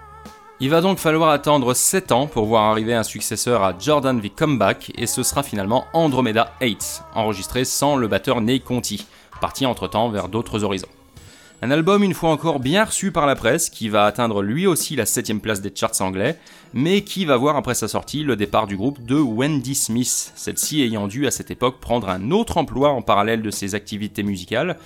Il 0.61 0.71
va 0.71 0.81
donc 0.81 0.99
falloir 0.99 1.31
attendre 1.31 1.75
7 1.75 2.13
ans 2.13 2.27
pour 2.27 2.47
voir 2.47 2.71
arriver 2.71 2.95
un 2.95 3.03
successeur 3.03 3.65
à 3.65 3.75
Jordan 3.77 4.21
V 4.21 4.31
Comeback, 4.31 4.93
et 4.97 5.07
ce 5.07 5.23
sera 5.23 5.43
finalement 5.43 5.87
Andromeda 5.93 6.53
8, 6.61 7.03
enregistré 7.15 7.65
sans 7.65 7.97
le 7.97 8.07
batteur 8.07 8.41
Ney 8.41 8.61
Conti, 8.61 9.07
parti 9.41 9.67
entre-temps 9.67 10.11
vers 10.11 10.29
d'autres 10.29 10.63
horizons. 10.63 10.89
Un 11.65 11.71
album 11.71 12.03
une 12.03 12.13
fois 12.13 12.29
encore 12.29 12.61
bien 12.61 12.85
reçu 12.85 13.11
par 13.11 13.25
la 13.25 13.35
presse, 13.35 13.71
qui 13.71 13.89
va 13.89 14.05
atteindre 14.05 14.43
lui 14.43 14.67
aussi 14.67 14.97
la 14.97 15.05
7ème 15.05 15.41
place 15.41 15.63
des 15.63 15.73
charts 15.75 16.03
anglais, 16.03 16.39
mais 16.75 17.01
qui 17.01 17.25
va 17.25 17.39
voir 17.39 17.57
après 17.57 17.73
sa 17.75 17.89
sortie 17.89 18.23
le 18.23 18.37
départ 18.37 18.67
du 18.67 18.77
groupe 18.77 19.03
de 19.03 19.17
Wendy 19.17 19.75
Smith, 19.75 20.35
celle-ci 20.35 20.83
ayant 20.83 21.09
dû 21.09 21.27
à 21.27 21.31
cette 21.31 21.51
époque 21.51 21.81
prendre 21.81 22.11
un 22.11 22.33
autre 22.33 22.59
emploi 22.59 22.91
en 22.91 23.01
parallèle 23.01 23.41
de 23.41 23.51
ses 23.51 23.75
activités 23.75 24.23
musicales, 24.23 24.77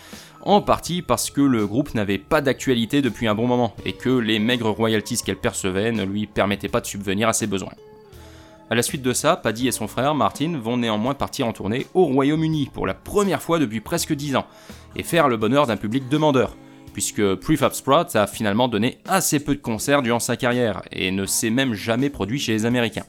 en 0.43 0.63
partie 0.63 1.03
parce 1.03 1.33
que 1.33 1.41
le 1.41 1.67
groupe 1.67 1.95
n'avait 1.95 2.17
pas 2.17 2.41
d'actualité 2.41 3.03
depuis 3.03 3.27
un 3.27 3.35
bon 3.35 3.49
moment 3.49 3.75
et 3.85 3.95
que 3.95 4.11
les 4.11 4.39
maigres 4.39 4.71
royalties 4.71 5.21
qu'elle 5.27 5.35
percevait 5.35 5.91
ne 5.91 6.05
lui 6.05 6.29
permettaient 6.29 6.69
pas 6.69 6.81
de 6.81 6.87
subvenir 6.87 7.29
à 7.29 7.33
ses 7.33 7.49
besoins. 7.49 7.75
À 8.71 8.77
la 8.77 8.83
suite 8.83 9.03
de 9.03 9.15
ça, 9.15 9.35
Paddy 9.35 9.67
et 9.67 9.73
son 9.73 9.89
frère 9.89 10.15
Martin 10.15 10.57
vont 10.63 10.77
néanmoins 10.77 11.15
partir 11.15 11.49
en 11.49 11.53
tournée 11.53 11.89
au 11.95 12.05
Royaume-Uni 12.05 12.71
pour 12.73 12.87
la 12.87 12.95
première 12.95 13.43
fois 13.43 13.59
depuis 13.59 13.81
presque 13.81 14.13
10 14.13 14.37
ans, 14.37 14.47
et 14.95 15.03
faire 15.03 15.27
le 15.27 15.37
bonheur 15.37 15.67
d'un 15.67 15.77
public 15.77 16.09
demandeur, 16.09 16.55
puisque 16.99 17.37
Prefab 17.37 17.75
Sprout 17.75 18.17
a 18.17 18.27
finalement 18.27 18.67
donné 18.67 18.99
assez 19.07 19.39
peu 19.39 19.55
de 19.55 19.61
concerts 19.61 20.03
durant 20.03 20.19
sa 20.19 20.37
carrière, 20.37 20.83
et 20.91 21.13
ne 21.13 21.27
s'est 21.27 21.49
même 21.49 21.73
jamais 21.73 22.11
produit 22.11 22.41
chez 22.41 22.51
les 22.51 22.67
Américains. 22.67 23.05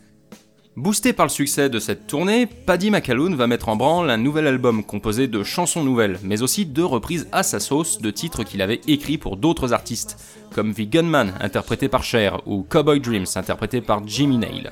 Boosté 0.75 1.11
par 1.11 1.25
le 1.25 1.31
succès 1.31 1.71
de 1.71 1.79
cette 1.79 2.05
tournée, 2.05 2.45
Paddy 2.45 2.91
McAloon 2.91 3.35
va 3.35 3.47
mettre 3.47 3.67
en 3.67 3.75
branle 3.75 4.11
un 4.11 4.17
nouvel 4.17 4.45
album 4.45 4.83
composé 4.83 5.25
de 5.25 5.41
chansons 5.41 5.83
nouvelles, 5.83 6.19
mais 6.21 6.43
aussi 6.43 6.67
de 6.67 6.83
reprises 6.83 7.27
à 7.31 7.41
sa 7.41 7.59
sauce 7.59 7.99
de 7.99 8.11
titres 8.11 8.43
qu'il 8.43 8.61
avait 8.61 8.81
écrits 8.87 9.17
pour 9.17 9.37
d'autres 9.37 9.73
artistes, 9.73 10.19
comme 10.53 10.75
The 10.75 10.81
Gunman 10.87 11.33
interprété 11.41 11.87
par 11.87 12.03
Cher 12.03 12.43
ou 12.45 12.61
Cowboy 12.61 12.99
Dreams 12.99 13.25
interprété 13.33 13.81
par 13.81 14.07
Jimmy 14.07 14.37
Nail. 14.37 14.69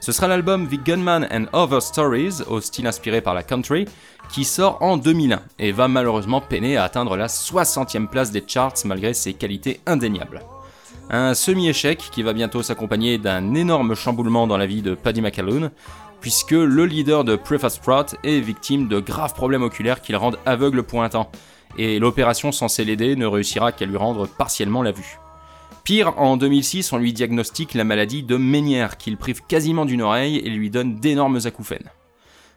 Ce 0.00 0.12
sera 0.12 0.28
l'album 0.28 0.66
The 0.66 0.82
Gunman 0.82 1.28
and 1.30 1.44
Other 1.52 1.82
Stories, 1.82 2.42
au 2.48 2.62
style 2.62 2.86
inspiré 2.86 3.20
par 3.20 3.34
la 3.34 3.42
country, 3.42 3.84
qui 4.32 4.44
sort 4.44 4.78
en 4.80 4.96
2001 4.96 5.42
et 5.58 5.72
va 5.72 5.88
malheureusement 5.88 6.40
peiner 6.40 6.78
à 6.78 6.84
atteindre 6.84 7.16
la 7.16 7.26
60e 7.26 8.06
place 8.06 8.30
des 8.30 8.42
charts 8.46 8.72
malgré 8.86 9.12
ses 9.12 9.34
qualités 9.34 9.80
indéniables. 9.86 10.40
Un 11.10 11.34
semi-échec 11.34 11.98
qui 12.12 12.22
va 12.22 12.32
bientôt 12.32 12.62
s'accompagner 12.62 13.18
d'un 13.18 13.54
énorme 13.54 13.94
chamboulement 13.94 14.46
dans 14.46 14.56
la 14.56 14.66
vie 14.66 14.80
de 14.80 14.94
Paddy 14.94 15.20
McAloon, 15.20 15.70
puisque 16.22 16.52
le 16.52 16.86
leader 16.86 17.24
de 17.24 17.36
Preface 17.36 17.74
Sprout 17.74 18.16
est 18.24 18.40
victime 18.40 18.88
de 18.88 19.00
graves 19.00 19.34
problèmes 19.34 19.62
oculaires 19.62 20.00
qui 20.00 20.12
le 20.12 20.18
rendent 20.18 20.38
aveugle 20.46 20.82
pour 20.82 21.02
un 21.02 21.10
temps, 21.10 21.30
et 21.76 21.98
l'opération 21.98 22.52
censée 22.52 22.84
l'aider 22.84 23.16
ne 23.16 23.26
réussira 23.26 23.70
qu'à 23.72 23.84
lui 23.84 23.98
rendre 23.98 24.26
partiellement 24.26 24.82
la 24.82 24.92
vue. 24.92 25.18
En 25.90 26.36
2006, 26.36 26.92
on 26.92 26.98
lui 26.98 27.12
diagnostique 27.12 27.74
la 27.74 27.82
maladie 27.82 28.22
de 28.22 28.36
Ménière, 28.36 28.96
qu'il 28.96 29.16
prive 29.16 29.42
quasiment 29.48 29.84
d'une 29.84 30.02
oreille 30.02 30.36
et 30.36 30.48
lui 30.48 30.70
donne 30.70 31.00
d'énormes 31.00 31.40
acouphènes. 31.46 31.90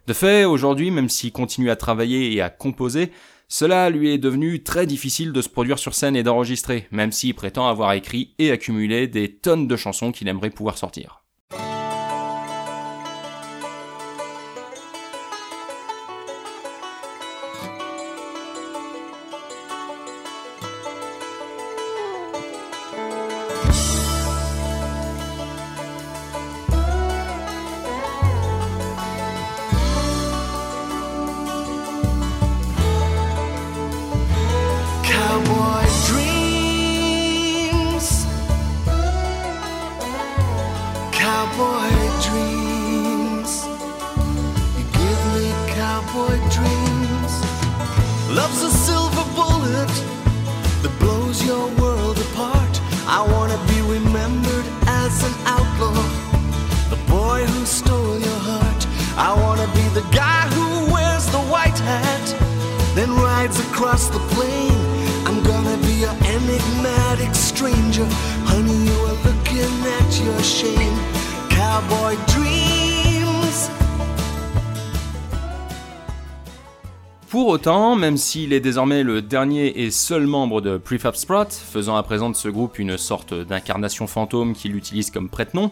De 0.06 0.13
fait, 0.13 0.46
aujourd'hui, 0.46 0.92
même 0.92 1.10
s'il 1.10 1.32
continue 1.32 1.72
à 1.72 1.75
travailler 1.75 2.32
et 2.32 2.42
à 2.42 2.52
composer, 2.52 3.12
cela 3.48 3.90
lui 3.90 4.12
est 4.12 4.20
devenu 4.20 4.62
très 4.62 4.86
difficile 4.86 5.32
de 5.32 5.42
se 5.42 5.50
produire 5.50 5.80
sur 5.80 5.96
scène 5.96 6.16
et 6.16 6.22
d'enregistrer, 6.22 6.88
même 6.92 7.12
s'il 7.12 7.34
prétend 7.34 7.68
avoir 7.68 7.94
écrit 7.94 8.36
et 8.38 8.52
accumulé 8.52 9.08
des 9.08 9.34
tonnes 9.34 9.68
de 9.68 9.78
chansons 9.78 10.12
qu'il 10.12 10.28
aimerait 10.28 10.52
pouvoir 10.52 10.78
sortir. 10.78 11.23
The 59.94 60.02
guy 60.12 60.48
who 60.56 60.92
wears 60.92 61.26
the 61.28 61.44
white 61.54 61.78
hat, 61.78 62.26
then 62.96 63.10
rides 63.16 63.60
across 63.60 64.10
the 64.10 64.20
plain. 64.34 64.74
I'm 65.28 65.44
gonna 65.44 65.78
be 65.86 66.04
an 66.04 66.18
enigmatic 66.26 67.36
stranger. 67.36 68.06
Honey, 68.46 68.90
you 68.90 68.98
are 69.06 69.20
looking 69.28 69.76
at 70.00 70.10
your 70.26 70.42
shame. 70.42 70.98
Cowboy 71.50 72.18
dreams. 72.28 73.70
Pour 77.30 77.48
autant, 77.48 77.96
même 77.96 78.18
s'il 78.18 78.52
est 78.54 78.60
désormais 78.60 79.04
le 79.04 79.22
dernier 79.22 79.84
et 79.84 79.92
seul 79.92 80.26
membre 80.26 80.62
de 80.62 80.78
Prefab 80.78 81.15
Sprout, 81.15 81.52
faisant 81.52 81.96
à 81.96 82.04
présent 82.04 82.32
de 82.32 82.36
ce 82.36 82.48
groupe 82.48 82.80
une 82.80 82.98
sorte 82.98 83.34
d'incarnation 83.34 84.08
fantôme 84.08 84.54
qu'il 84.54 84.76
utilise 84.76 85.12
comme 85.12 85.30
prête-nom, 85.30 85.72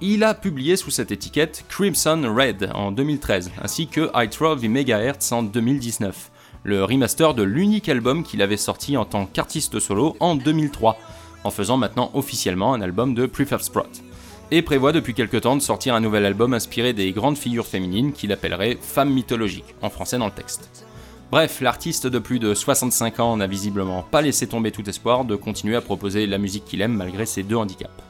il 0.00 0.22
a 0.22 0.34
publié 0.34 0.76
sous 0.76 0.90
cette 0.90 1.10
étiquette 1.10 1.64
Crimson 1.68 2.22
Red 2.36 2.70
en 2.74 2.92
2013, 2.92 3.50
ainsi 3.60 3.88
que 3.88 4.10
I 4.14 4.28
Trove 4.28 4.60
the 4.60 4.68
Megahertz 4.68 5.32
en 5.32 5.42
2019, 5.42 6.30
le 6.62 6.84
remaster 6.84 7.34
de 7.34 7.42
l'unique 7.42 7.88
album 7.88 8.22
qu'il 8.22 8.42
avait 8.42 8.56
sorti 8.56 8.96
en 8.96 9.04
tant 9.04 9.26
qu'artiste 9.26 9.80
solo 9.80 10.16
en 10.20 10.36
2003, 10.36 10.96
en 11.42 11.50
faisant 11.50 11.76
maintenant 11.76 12.10
officiellement 12.14 12.74
un 12.74 12.80
album 12.80 13.14
de 13.14 13.26
Prefab 13.26 13.60
Sprout. 13.60 14.02
Et 14.50 14.62
prévoit 14.62 14.92
depuis 14.92 15.14
quelque 15.14 15.36
temps 15.36 15.56
de 15.56 15.62
sortir 15.62 15.94
un 15.94 16.00
nouvel 16.00 16.24
album 16.24 16.54
inspiré 16.54 16.92
des 16.92 17.10
grandes 17.10 17.36
figures 17.36 17.66
féminines 17.66 18.12
qu'il 18.12 18.32
appellerait 18.32 18.78
Femmes 18.80 19.12
mythologiques, 19.12 19.74
en 19.82 19.90
français 19.90 20.18
dans 20.18 20.26
le 20.26 20.32
texte. 20.32 20.84
Bref, 21.30 21.60
l'artiste 21.60 22.06
de 22.06 22.18
plus 22.18 22.38
de 22.38 22.54
65 22.54 23.20
ans 23.20 23.36
n'a 23.36 23.46
visiblement 23.46 24.02
pas 24.02 24.22
laissé 24.22 24.46
tomber 24.46 24.70
tout 24.70 24.88
espoir 24.88 25.24
de 25.24 25.36
continuer 25.36 25.76
à 25.76 25.82
proposer 25.82 26.26
la 26.26 26.38
musique 26.38 26.64
qu'il 26.64 26.80
aime 26.80 26.94
malgré 26.94 27.26
ses 27.26 27.42
deux 27.42 27.56
handicaps. 27.56 28.07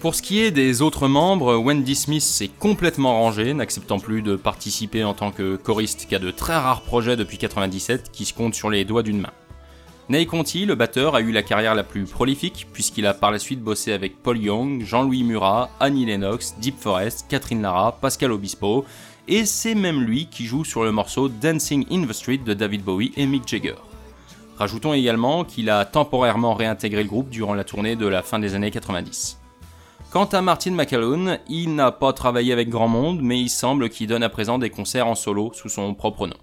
Pour 0.00 0.14
ce 0.14 0.22
qui 0.22 0.40
est 0.40 0.50
des 0.50 0.82
autres 0.82 1.08
membres, 1.08 1.56
Wendy 1.56 1.94
Smith 1.94 2.22
s'est 2.22 2.50
complètement 2.58 3.14
rangée, 3.14 3.54
n'acceptant 3.54 3.98
plus 3.98 4.20
de 4.20 4.36
participer 4.36 5.02
en 5.02 5.14
tant 5.14 5.30
que 5.30 5.56
choriste 5.56 6.06
qu'à 6.08 6.18
de 6.18 6.30
très 6.30 6.54
rares 6.54 6.82
projets 6.82 7.16
depuis 7.16 7.38
97 7.38 8.10
qui 8.12 8.24
se 8.26 8.34
comptent 8.34 8.54
sur 8.54 8.68
les 8.68 8.84
doigts 8.84 9.02
d'une 9.02 9.20
main. 9.20 9.32
Ney 10.10 10.26
Conti, 10.26 10.66
le 10.66 10.74
batteur, 10.74 11.14
a 11.14 11.22
eu 11.22 11.32
la 11.32 11.42
carrière 11.42 11.74
la 11.74 11.82
plus 11.82 12.04
prolifique 12.04 12.66
puisqu'il 12.74 13.06
a 13.06 13.14
par 13.14 13.30
la 13.30 13.38
suite 13.38 13.62
bossé 13.62 13.92
avec 13.92 14.22
Paul 14.22 14.36
Young, 14.36 14.84
Jean-Louis 14.84 15.24
Murat, 15.24 15.70
Annie 15.80 16.04
Lennox, 16.04 16.56
Deep 16.60 16.78
Forest, 16.78 17.24
Catherine 17.30 17.62
Lara, 17.62 17.92
Pascal 17.92 18.32
Obispo, 18.32 18.84
et 19.26 19.46
c'est 19.46 19.74
même 19.74 20.02
lui 20.02 20.26
qui 20.26 20.44
joue 20.44 20.64
sur 20.64 20.84
le 20.84 20.92
morceau 20.92 21.30
Dancing 21.30 21.86
in 21.90 22.04
the 22.06 22.12
Street 22.12 22.40
de 22.44 22.52
David 22.52 22.84
Bowie 22.84 23.12
et 23.16 23.24
Mick 23.24 23.48
Jagger. 23.48 23.76
Rajoutons 24.58 24.92
également 24.92 25.44
qu'il 25.44 25.70
a 25.70 25.86
temporairement 25.86 26.52
réintégré 26.52 27.02
le 27.02 27.08
groupe 27.08 27.30
durant 27.30 27.54
la 27.54 27.64
tournée 27.64 27.96
de 27.96 28.06
la 28.06 28.20
fin 28.20 28.38
des 28.38 28.54
années 28.54 28.70
90. 28.70 29.38
Quant 30.14 30.26
à 30.26 30.42
Martin 30.42 30.70
McAloon, 30.70 31.38
il 31.48 31.74
n'a 31.74 31.90
pas 31.90 32.12
travaillé 32.12 32.52
avec 32.52 32.68
grand 32.68 32.86
monde, 32.86 33.18
mais 33.20 33.40
il 33.40 33.48
semble 33.48 33.88
qu'il 33.88 34.06
donne 34.06 34.22
à 34.22 34.28
présent 34.28 34.60
des 34.60 34.70
concerts 34.70 35.08
en 35.08 35.16
solo 35.16 35.50
sous 35.54 35.68
son 35.68 35.92
propre 35.92 36.28
nom. 36.28 36.36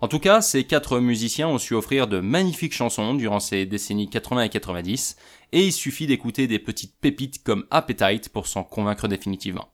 En 0.00 0.06
tout 0.06 0.20
cas, 0.20 0.40
ces 0.40 0.62
quatre 0.62 1.00
musiciens 1.00 1.48
ont 1.48 1.58
su 1.58 1.74
offrir 1.74 2.06
de 2.06 2.20
magnifiques 2.20 2.72
chansons 2.72 3.14
durant 3.14 3.40
ces 3.40 3.66
décennies 3.66 4.08
80 4.08 4.44
et 4.44 4.48
90, 4.48 5.16
et 5.50 5.66
il 5.66 5.72
suffit 5.72 6.06
d'écouter 6.06 6.46
des 6.46 6.60
petites 6.60 6.94
pépites 7.00 7.42
comme 7.42 7.64
Appetite 7.72 8.28
pour 8.28 8.46
s'en 8.46 8.62
convaincre 8.62 9.08
définitivement. 9.08 9.73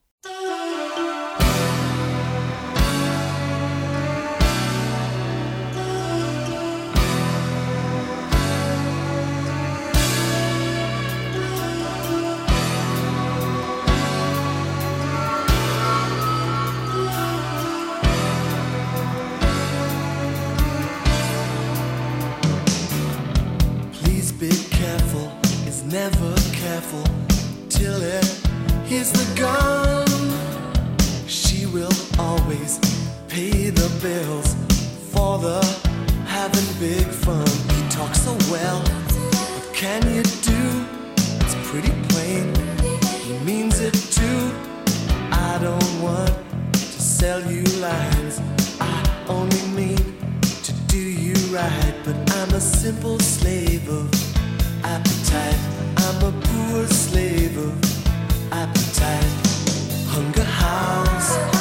Bills 34.01 34.55
for 35.13 35.39
the 35.39 35.61
having 36.27 36.67
big 36.79 37.07
fun. 37.07 37.47
He 37.75 37.89
talks 37.91 38.23
so 38.23 38.33
well, 38.51 38.79
what 38.79 39.75
can 39.75 40.03
you 40.15 40.23
do? 40.23 40.87
It's 41.43 41.55
pretty 41.69 41.93
plain, 42.09 42.55
he 43.25 43.39
means 43.45 43.81
it 43.81 43.93
too. 43.93 44.51
I 45.33 45.59
don't 45.61 46.03
want 46.03 46.33
to 46.73 46.79
sell 46.79 47.41
you 47.51 47.63
lines, 47.81 48.41
I 48.81 49.25
only 49.29 49.63
mean 49.77 50.17
to 50.41 50.73
do 50.89 50.99
you 50.99 51.35
right, 51.55 51.95
but 52.05 52.17
I'm 52.37 52.51
a 52.55 52.61
simple 52.61 53.19
slave 53.19 53.87
of 53.89 54.09
appetite. 54.83 55.61
I'm 55.99 56.25
a 56.25 56.33
poor 56.47 56.87
slave 56.87 57.57
of 57.59 57.75
appetite. 58.53 59.35
Hunger 60.09 60.45
howls, 60.45 61.60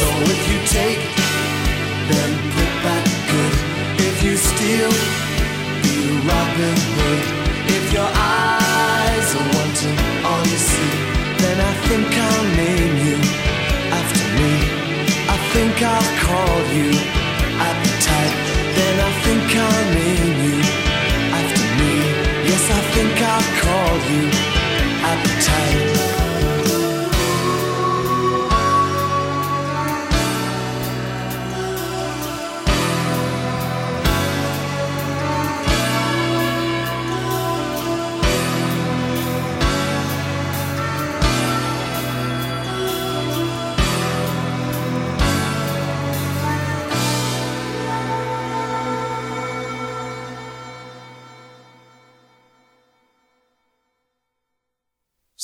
So 0.00 0.06
if 0.06 0.42
you 0.50 0.58
take, 0.66 0.89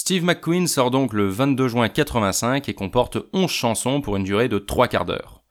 Steve 0.07 0.23
McQueen 0.23 0.69
sort 0.69 0.92
donc 0.92 1.12
le 1.12 1.27
22 1.27 1.66
juin 1.66 1.88
85 1.88 2.69
et 2.69 2.75
comporte 2.75 3.19
11 3.33 3.51
chansons 3.51 4.01
pour 4.01 4.14
une 4.14 4.23
durée 4.23 4.49
de 4.49 4.61
3 4.61 4.87
quarts 4.87 5.05
d'heure. 5.05 5.42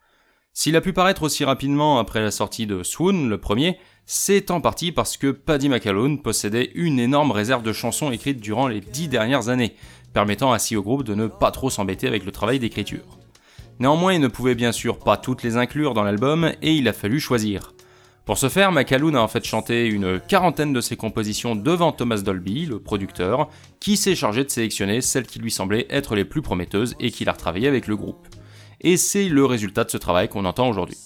S'il 0.53 0.77
a 0.77 0.81
pu 0.81 0.93
paraître 0.93 1.23
aussi 1.23 1.43
rapidement 1.43 1.99
après 1.99 2.21
la 2.21 2.31
sortie 2.31 2.65
de 2.65 2.81
Swoon, 2.81 3.27
le 3.27 3.37
premier, 3.37 3.77
c'est 4.05 4.51
en 4.51 4.61
partie 4.61 4.93
parce 4.93 5.17
que 5.17 5.31
Paddy 5.31 5.67
McAloon 5.67 6.15
possédait 6.15 6.71
une 6.73 7.01
énorme 7.01 7.31
réserve 7.31 7.63
de 7.63 7.73
chansons 7.73 8.11
écrites 8.11 8.39
durant 8.39 8.69
les 8.69 8.79
10 8.79 9.09
dernières 9.09 9.49
années, 9.49 9.75
permettant 10.13 10.53
ainsi 10.53 10.77
au 10.77 10.83
groupe 10.83 11.03
de 11.03 11.15
ne 11.15 11.27
pas 11.27 11.51
trop 11.51 11.69
s'embêter 11.69 12.07
avec 12.07 12.23
le 12.23 12.31
travail 12.31 12.57
d'écriture. 12.57 13.19
Néanmoins, 13.81 14.13
il 14.13 14.21
ne 14.21 14.29
pouvait 14.29 14.55
bien 14.55 14.71
sûr 14.71 14.99
pas 14.99 15.17
toutes 15.17 15.43
les 15.43 15.57
inclure 15.57 15.93
dans 15.93 16.03
l'album 16.03 16.53
et 16.61 16.75
il 16.75 16.87
a 16.87 16.93
fallu 16.93 17.19
choisir. 17.19 17.74
Pour 18.25 18.39
ce 18.39 18.49
faire, 18.49 18.71
McAloon 18.71 19.13
a 19.13 19.19
en 19.19 19.27
fait 19.27 19.45
chanté 19.45 19.85
une 19.85 20.19
quarantaine 20.19 20.73
de 20.73 20.81
ses 20.81 20.97
compositions 20.97 21.55
devant 21.55 21.91
Thomas 21.91 22.17
Dolby, 22.17 22.65
le 22.65 22.79
producteur, 22.79 23.49
qui 23.79 23.97
s'est 23.97 24.15
chargé 24.15 24.43
de 24.43 24.49
sélectionner 24.49 25.01
celles 25.01 25.27
qui 25.27 25.37
lui 25.37 25.51
semblaient 25.51 25.85
être 25.91 26.15
les 26.15 26.25
plus 26.25 26.41
prometteuses 26.41 26.95
et 26.99 27.11
qu'il 27.11 27.29
a 27.29 27.33
retravaillé 27.33 27.67
avec 27.67 27.85
le 27.85 27.95
groupe. 27.95 28.27
Et 28.81 28.97
c'est 28.97 29.29
le 29.29 29.45
résultat 29.45 29.83
de 29.83 29.91
ce 29.91 29.97
travail 29.97 30.27
qu'on 30.27 30.45
entend 30.45 30.67
aujourd'hui. 30.67 30.97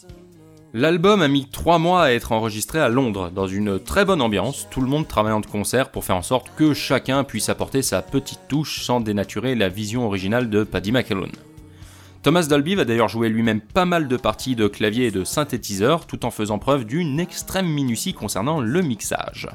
L'album 0.73 1.21
a 1.21 1.27
mis 1.27 1.49
trois 1.49 1.77
mois 1.77 2.03
à 2.03 2.11
être 2.11 2.31
enregistré 2.31 2.79
à 2.79 2.87
Londres, 2.87 3.31
dans 3.31 3.47
une 3.47 3.79
très 3.79 4.05
bonne 4.05 4.21
ambiance, 4.21 4.67
tout 4.71 4.81
le 4.81 4.87
monde 4.87 5.07
travaillant 5.07 5.41
de 5.41 5.45
concert 5.45 5.91
pour 5.91 6.05
faire 6.05 6.15
en 6.15 6.21
sorte 6.21 6.51
que 6.55 6.73
chacun 6.73 7.25
puisse 7.25 7.49
apporter 7.49 7.81
sa 7.81 8.01
petite 8.01 8.47
touche 8.47 8.81
sans 8.83 9.01
dénaturer 9.01 9.55
la 9.55 9.67
vision 9.67 10.05
originale 10.05 10.49
de 10.49 10.63
Paddy 10.63 10.93
McAloon. 10.93 11.31
Thomas 12.29 12.45
Dolby 12.47 12.75
va 12.75 12.85
d'ailleurs 12.85 13.09
jouer 13.09 13.27
lui-même 13.27 13.59
pas 13.59 13.85
mal 13.85 14.07
de 14.07 14.15
parties 14.15 14.55
de 14.55 14.67
clavier 14.67 15.07
et 15.07 15.11
de 15.11 15.23
synthétiseur 15.23 16.05
tout 16.05 16.27
en 16.27 16.29
faisant 16.29 16.59
preuve 16.59 16.85
d'une 16.85 17.19
extrême 17.19 17.65
minutie 17.65 18.13
concernant 18.13 18.59
le 18.59 18.83
mixage. 18.83 19.49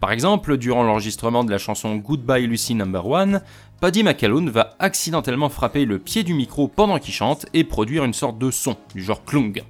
Par 0.00 0.10
exemple, 0.10 0.56
durant 0.56 0.82
l'enregistrement 0.82 1.44
de 1.44 1.52
la 1.52 1.58
chanson 1.58 1.94
Goodbye 1.94 2.48
Lucy 2.48 2.74
No. 2.74 3.14
1, 3.14 3.40
Paddy 3.80 4.02
McAloon 4.02 4.50
va 4.50 4.74
accidentellement 4.80 5.50
frapper 5.50 5.84
le 5.84 6.00
pied 6.00 6.24
du 6.24 6.34
micro 6.34 6.66
pendant 6.66 6.98
qu'il 6.98 7.14
chante 7.14 7.46
et 7.54 7.62
produire 7.62 8.02
une 8.02 8.12
sorte 8.12 8.40
de 8.40 8.50
son, 8.50 8.76
du 8.92 9.04
genre 9.04 9.24
klung. 9.24 9.62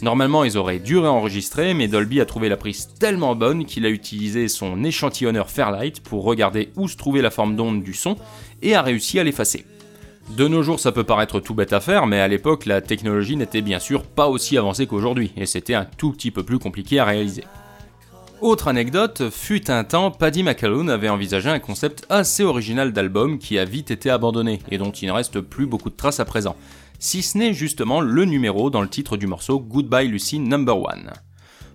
Normalement, 0.00 0.44
ils 0.44 0.56
auraient 0.56 0.78
dû 0.78 0.96
réenregistrer, 0.96 1.74
mais 1.74 1.88
Dolby 1.88 2.20
a 2.20 2.24
trouvé 2.24 2.48
la 2.48 2.56
prise 2.56 2.90
tellement 3.00 3.34
bonne 3.34 3.64
qu'il 3.64 3.84
a 3.84 3.90
utilisé 3.90 4.46
son 4.46 4.84
échantillonneur 4.84 5.50
Fairlight 5.50 6.04
pour 6.04 6.22
regarder 6.22 6.70
où 6.76 6.86
se 6.86 6.96
trouvait 6.96 7.20
la 7.20 7.32
forme 7.32 7.56
d'onde 7.56 7.82
du 7.82 7.94
son 7.94 8.14
et 8.62 8.76
a 8.76 8.82
réussi 8.82 9.18
à 9.18 9.24
l'effacer. 9.24 9.64
De 10.30 10.48
nos 10.48 10.62
jours, 10.62 10.80
ça 10.80 10.90
peut 10.90 11.04
paraître 11.04 11.38
tout 11.38 11.54
bête 11.54 11.72
à 11.72 11.80
faire, 11.80 12.06
mais 12.06 12.18
à 12.18 12.28
l'époque, 12.28 12.66
la 12.66 12.80
technologie 12.80 13.36
n'était 13.36 13.60
bien 13.60 13.78
sûr 13.78 14.02
pas 14.02 14.26
aussi 14.26 14.56
avancée 14.56 14.86
qu'aujourd'hui, 14.86 15.32
et 15.36 15.46
c'était 15.46 15.74
un 15.74 15.84
tout 15.84 16.12
petit 16.12 16.30
peu 16.30 16.42
plus 16.42 16.58
compliqué 16.58 16.98
à 16.98 17.04
réaliser. 17.04 17.44
Autre 18.40 18.68
anecdote, 18.68 19.30
fut 19.30 19.70
un 19.70 19.84
temps, 19.84 20.10
Paddy 20.10 20.42
McAloon 20.42 20.88
avait 20.88 21.08
envisagé 21.08 21.50
un 21.50 21.60
concept 21.60 22.04
assez 22.08 22.42
original 22.42 22.92
d'album 22.92 23.38
qui 23.38 23.58
a 23.58 23.64
vite 23.64 23.90
été 23.90 24.10
abandonné, 24.10 24.60
et 24.70 24.78
dont 24.78 24.90
il 24.90 25.06
ne 25.06 25.12
reste 25.12 25.40
plus 25.40 25.66
beaucoup 25.66 25.90
de 25.90 25.96
traces 25.96 26.20
à 26.20 26.24
présent, 26.24 26.56
si 26.98 27.22
ce 27.22 27.38
n'est 27.38 27.52
justement 27.52 28.00
le 28.00 28.24
numéro 28.24 28.70
dans 28.70 28.82
le 28.82 28.88
titre 28.88 29.16
du 29.16 29.26
morceau 29.26 29.60
Goodbye 29.60 30.08
Lucy 30.08 30.40
Number 30.40 30.76
1. 30.76 31.12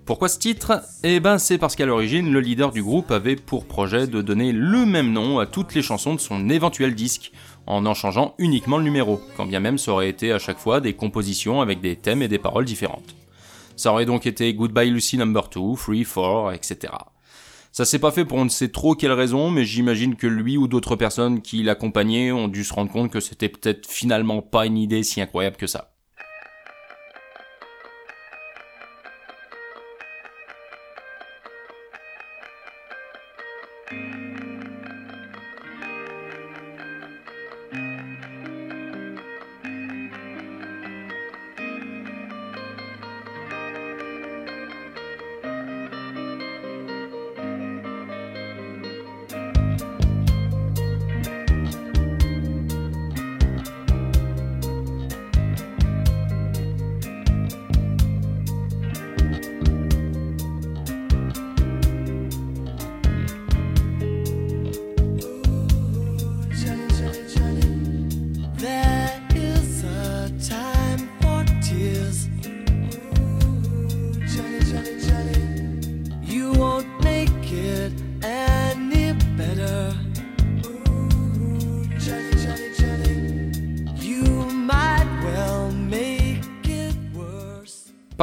Pourquoi 0.06 0.28
ce 0.28 0.40
titre? 0.40 0.82
Eh 1.04 1.20
ben 1.20 1.38
c'est 1.38 1.60
parce 1.60 1.76
qu'à 1.76 1.86
l'origine, 1.86 2.34
le 2.34 2.40
leader 2.40 2.72
du 2.72 2.82
groupe 2.82 3.12
avait 3.12 3.36
pour 3.36 3.66
projet 3.66 4.08
de 4.08 4.24
donner 4.24 4.52
le 4.52 4.84
même 4.88 5.12
nom 5.12 5.38
à 5.38 5.46
toutes 5.46 5.76
les 5.76 5.84
chansons 5.84 6.16
de 6.16 6.20
son 6.20 6.50
éventuel 6.50 6.96
disque, 6.96 7.32
en 7.70 7.86
en 7.86 7.94
changeant 7.94 8.34
uniquement 8.40 8.78
le 8.78 8.84
numéro, 8.84 9.22
quand 9.38 9.46
bien 9.46 9.60
même 9.60 9.78
ça 9.78 9.92
aurait 9.92 10.10
été 10.10 10.32
à 10.34 10.40
chaque 10.40 10.58
fois 10.58 10.82
des 10.82 10.94
compositions 10.94 11.62
avec 11.62 11.80
des 11.80 11.96
thèmes 11.96 12.22
et 12.22 12.28
des 12.28 12.40
paroles 12.40 12.66
différentes. 12.66 13.16
Ça 13.78 13.94
aurait 13.94 14.06
donc 14.06 14.26
été 14.26 14.54
Goodbye 14.54 14.90
Lucy 14.90 15.18
Number 15.18 15.48
2, 15.48 15.60
3, 16.04 16.52
4, 16.52 16.56
etc. 16.56 16.94
Ça 17.72 17.86
s'est 17.86 18.00
pas 18.00 18.12
fait 18.12 18.26
pour 18.26 18.40
on 18.40 18.46
ne 18.46 18.50
sait 18.50 18.70
trop 18.70 18.96
quelle 18.96 19.12
raison, 19.12 19.52
mais 19.52 19.64
j'imagine 19.64 20.16
que 20.16 20.28
lui 20.28 20.58
ou 20.58 20.68
d'autres 20.68 20.96
personnes 20.96 21.42
qui 21.42 21.62
l'accompagnaient 21.62 22.32
ont 22.32 22.48
dû 22.48 22.64
se 22.64 22.74
rendre 22.74 22.92
compte 22.92 23.12
que 23.12 23.20
c'était 23.20 23.50
peut-être 23.50 23.88
finalement 23.88 24.42
pas 24.42 24.66
une 24.66 24.78
idée 24.78 25.04
si 25.04 25.22
incroyable 25.22 25.56
que 25.56 25.68
ça. 25.68 25.92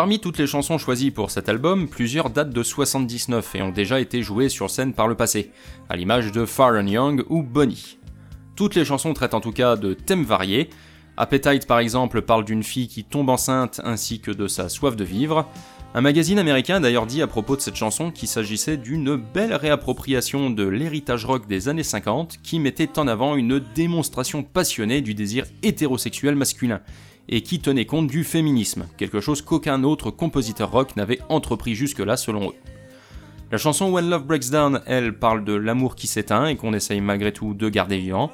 Parmi 0.07 0.21
toutes 0.21 0.39
les 0.39 0.47
chansons 0.47 0.79
choisies 0.79 1.11
pour 1.11 1.33
cet 1.33 1.49
album, 1.49 1.89
plusieurs 1.89 2.31
datent 2.31 2.51
de 2.51 2.63
79 2.63 3.57
et 3.57 3.63
ont 3.63 3.71
déjà 3.71 3.99
été 3.99 4.23
jouées 4.23 4.49
sur 4.49 4.71
scène 4.71 4.93
par 4.93 5.09
le 5.09 5.17
passé, 5.17 5.51
à 5.89 5.97
l'image 5.97 6.31
de 6.31 6.47
Far 6.47 6.75
and 6.75 6.87
Young 6.87 7.25
ou 7.29 7.43
Bonnie. 7.43 7.99
Toutes 8.55 8.77
les 8.77 8.85
chansons 8.85 9.15
traitent 9.15 9.35
en 9.35 9.41
tout 9.41 9.51
cas 9.51 9.75
de 9.75 9.95
thèmes 9.95 10.23
variés. 10.23 10.71
Appetite 11.17 11.67
par 11.67 11.81
exemple 11.81 12.23
parle 12.23 12.45
d'une 12.45 12.63
fille 12.63 12.87
qui 12.87 13.03
tombe 13.03 13.29
enceinte 13.31 13.81
ainsi 13.83 14.21
que 14.21 14.31
de 14.31 14.47
sa 14.47 14.69
soif 14.69 14.95
de 14.95 15.03
vivre. 15.03 15.45
Un 15.93 16.03
magazine 16.03 16.39
américain 16.39 16.79
d'ailleurs 16.79 17.07
dit 17.07 17.21
à 17.21 17.27
propos 17.27 17.57
de 17.57 17.61
cette 17.61 17.75
chanson 17.75 18.13
qu'il 18.13 18.29
s'agissait 18.29 18.77
d'une 18.77 19.17
belle 19.17 19.55
réappropriation 19.55 20.51
de 20.51 20.69
l'héritage 20.69 21.25
rock 21.25 21.49
des 21.49 21.69
années 21.69 21.83
50 21.83 22.37
qui 22.45 22.61
mettait 22.61 23.01
en 23.01 23.09
avant 23.09 23.35
une 23.35 23.61
démonstration 23.75 24.45
passionnée 24.45 25.01
du 25.01 25.15
désir 25.15 25.47
hétérosexuel 25.65 26.37
masculin 26.37 26.81
et 27.29 27.43
qui 27.43 27.61
tenait 27.61 27.87
compte 27.87 28.07
du 28.07 28.25
féminisme, 28.25 28.87
quelque 28.97 29.21
chose 29.21 29.43
qu'aucun 29.43 29.83
autre 29.85 30.11
compositeur 30.11 30.71
rock 30.71 30.97
n'avait 30.97 31.21
entrepris 31.29 31.75
jusque-là 31.75 32.17
selon 32.17 32.51
eux. 32.51 32.55
La 33.53 33.59
chanson 33.59 33.91
When 33.91 34.11
Love 34.11 34.25
Breaks 34.25 34.51
Down, 34.51 34.81
elle, 34.87 35.17
parle 35.17 35.45
de 35.45 35.53
l'amour 35.53 35.95
qui 35.95 36.09
s'éteint 36.09 36.47
et 36.47 36.57
qu'on 36.57 36.73
essaye 36.73 37.01
malgré 37.01 37.33
tout 37.33 37.55
de 37.55 37.69
garder 37.69 37.99
vivant. 37.99 38.33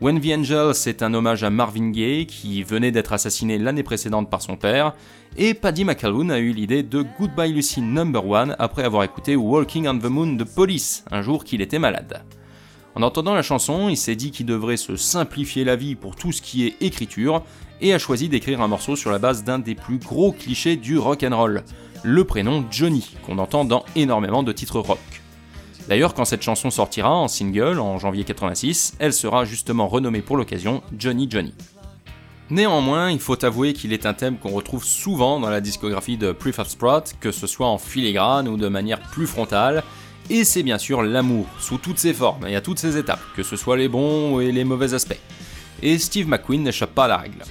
When 0.00 0.20
the 0.20 0.26
Angel, 0.26 0.74
c'est 0.74 1.02
un 1.02 1.14
hommage 1.14 1.42
à 1.42 1.48
Marvin 1.48 1.90
Gaye, 1.90 2.26
qui 2.26 2.62
venait 2.62 2.90
d'être 2.90 3.14
assassiné 3.14 3.56
l'année 3.56 3.82
précédente 3.82 4.28
par 4.28 4.42
son 4.42 4.56
père, 4.56 4.94
et 5.38 5.54
Paddy 5.54 5.84
McAloon 5.84 6.28
a 6.28 6.38
eu 6.38 6.52
l'idée 6.52 6.82
de 6.82 7.04
Goodbye 7.18 7.52
Lucy 7.52 7.80
Number 7.80 8.26
One 8.26 8.56
après 8.58 8.84
avoir 8.84 9.04
écouté 9.04 9.36
Walking 9.36 9.88
on 9.88 9.98
the 9.98 10.04
Moon 10.04 10.34
de 10.34 10.44
Police, 10.44 11.04
un 11.10 11.22
jour 11.22 11.44
qu'il 11.44 11.62
était 11.62 11.78
malade. 11.78 12.22
En 12.94 13.02
entendant 13.02 13.34
la 13.34 13.42
chanson, 13.42 13.90
il 13.90 13.96
s'est 13.96 14.16
dit 14.16 14.30
qu'il 14.30 14.46
devrait 14.46 14.78
se 14.78 14.96
simplifier 14.96 15.64
la 15.64 15.76
vie 15.76 15.94
pour 15.94 16.16
tout 16.16 16.32
ce 16.32 16.40
qui 16.40 16.66
est 16.66 16.76
écriture, 16.80 17.42
et 17.80 17.92
a 17.92 17.98
choisi 17.98 18.28
d'écrire 18.28 18.60
un 18.60 18.68
morceau 18.68 18.96
sur 18.96 19.10
la 19.10 19.18
base 19.18 19.44
d'un 19.44 19.58
des 19.58 19.74
plus 19.74 19.98
gros 19.98 20.32
clichés 20.32 20.76
du 20.76 20.98
rock 20.98 21.22
and 21.22 21.36
roll, 21.36 21.64
le 22.02 22.24
prénom 22.24 22.64
Johnny, 22.70 23.16
qu'on 23.24 23.38
entend 23.38 23.64
dans 23.64 23.84
énormément 23.96 24.42
de 24.42 24.52
titres 24.52 24.80
rock. 24.80 24.98
D'ailleurs, 25.88 26.14
quand 26.14 26.24
cette 26.24 26.42
chanson 26.42 26.70
sortira 26.70 27.14
en 27.14 27.28
single 27.28 27.78
en 27.78 27.98
janvier 27.98 28.24
86, 28.24 28.94
elle 28.98 29.12
sera 29.12 29.44
justement 29.44 29.86
renommée 29.86 30.20
pour 30.22 30.36
l'occasion 30.36 30.82
Johnny 30.98 31.28
Johnny. 31.30 31.54
Néanmoins, 32.50 33.10
il 33.10 33.18
faut 33.18 33.44
avouer 33.44 33.72
qu'il 33.72 33.92
est 33.92 34.06
un 34.06 34.14
thème 34.14 34.36
qu'on 34.38 34.50
retrouve 34.50 34.84
souvent 34.84 35.40
dans 35.40 35.50
la 35.50 35.60
discographie 35.60 36.16
de 36.16 36.32
Prefab 36.32 36.66
Sprout, 36.66 37.14
que 37.20 37.32
ce 37.32 37.46
soit 37.46 37.66
en 37.66 37.78
filigrane 37.78 38.48
ou 38.48 38.56
de 38.56 38.68
manière 38.68 39.00
plus 39.00 39.26
frontale, 39.26 39.82
et 40.30 40.44
c'est 40.44 40.62
bien 40.62 40.78
sûr 40.78 41.02
l'amour, 41.02 41.46
sous 41.60 41.78
toutes 41.78 41.98
ses 41.98 42.14
formes 42.14 42.46
et 42.46 42.56
à 42.56 42.60
toutes 42.60 42.78
ses 42.78 42.96
étapes, 42.96 43.22
que 43.36 43.42
ce 43.42 43.56
soit 43.56 43.76
les 43.76 43.88
bons 43.88 44.40
et 44.40 44.50
les 44.50 44.64
mauvais 44.64 44.94
aspects. 44.94 45.20
Et 45.82 45.98
Steve 45.98 46.28
McQueen 46.28 46.62
n'échappe 46.62 46.94
pas 46.94 47.04
à 47.04 47.08
la 47.08 47.16
règle. 47.16 47.42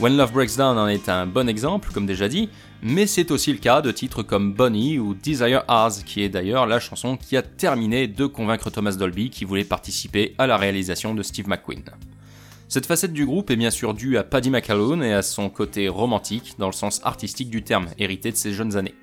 When 0.00 0.16
Love 0.16 0.30
Breaks 0.32 0.56
Down 0.56 0.78
en 0.78 0.86
est 0.86 1.08
un 1.08 1.26
bon 1.26 1.48
exemple, 1.48 1.90
comme 1.92 2.06
déjà 2.06 2.28
dit, 2.28 2.48
mais 2.82 3.08
c'est 3.08 3.32
aussi 3.32 3.52
le 3.52 3.58
cas 3.58 3.82
de 3.82 3.90
titres 3.90 4.22
comme 4.22 4.52
Bonnie 4.54 5.00
ou 5.00 5.12
Desire 5.12 5.64
Ours, 5.68 6.04
qui 6.04 6.22
est 6.22 6.28
d'ailleurs 6.28 6.66
la 6.66 6.78
chanson 6.78 7.16
qui 7.16 7.36
a 7.36 7.42
terminé 7.42 8.06
de 8.06 8.26
convaincre 8.26 8.70
Thomas 8.70 8.92
Dolby 8.92 9.28
qui 9.28 9.44
voulait 9.44 9.64
participer 9.64 10.36
à 10.38 10.46
la 10.46 10.56
réalisation 10.56 11.16
de 11.16 11.24
Steve 11.24 11.48
McQueen. 11.48 11.82
Cette 12.68 12.86
facette 12.86 13.12
du 13.12 13.26
groupe 13.26 13.50
est 13.50 13.56
bien 13.56 13.72
sûr 13.72 13.92
due 13.92 14.18
à 14.18 14.22
Paddy 14.22 14.50
McAloon 14.50 15.02
et 15.02 15.12
à 15.12 15.22
son 15.22 15.50
côté 15.50 15.88
romantique, 15.88 16.54
dans 16.58 16.68
le 16.68 16.72
sens 16.72 17.00
artistique 17.02 17.50
du 17.50 17.64
terme, 17.64 17.88
hérité 17.98 18.30
de 18.30 18.36
ses 18.36 18.52
jeunes 18.52 18.76
années. 18.76 18.94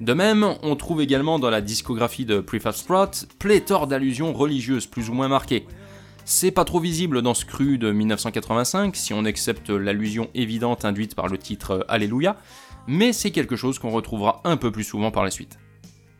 De 0.00 0.14
même, 0.14 0.46
on 0.62 0.76
trouve 0.76 1.02
également 1.02 1.38
dans 1.38 1.50
la 1.50 1.60
discographie 1.60 2.24
de 2.24 2.40
Prefab 2.40 2.74
Sprout 2.74 3.26
pléthore 3.38 3.86
d'allusions 3.86 4.32
religieuses 4.32 4.86
plus 4.86 5.10
ou 5.10 5.12
moins 5.12 5.28
marquées, 5.28 5.66
c'est 6.28 6.50
pas 6.50 6.64
trop 6.64 6.80
visible 6.80 7.22
dans 7.22 7.34
ce 7.34 7.44
cru 7.44 7.78
de 7.78 7.92
1985, 7.92 8.96
si 8.96 9.14
on 9.14 9.24
accepte 9.24 9.70
l'allusion 9.70 10.28
évidente 10.34 10.84
induite 10.84 11.14
par 11.14 11.28
le 11.28 11.38
titre 11.38 11.86
Alléluia, 11.88 12.36
mais 12.88 13.12
c'est 13.12 13.30
quelque 13.30 13.54
chose 13.54 13.78
qu'on 13.78 13.90
retrouvera 13.90 14.40
un 14.42 14.56
peu 14.56 14.72
plus 14.72 14.82
souvent 14.82 15.12
par 15.12 15.22
la 15.22 15.30
suite. 15.30 15.56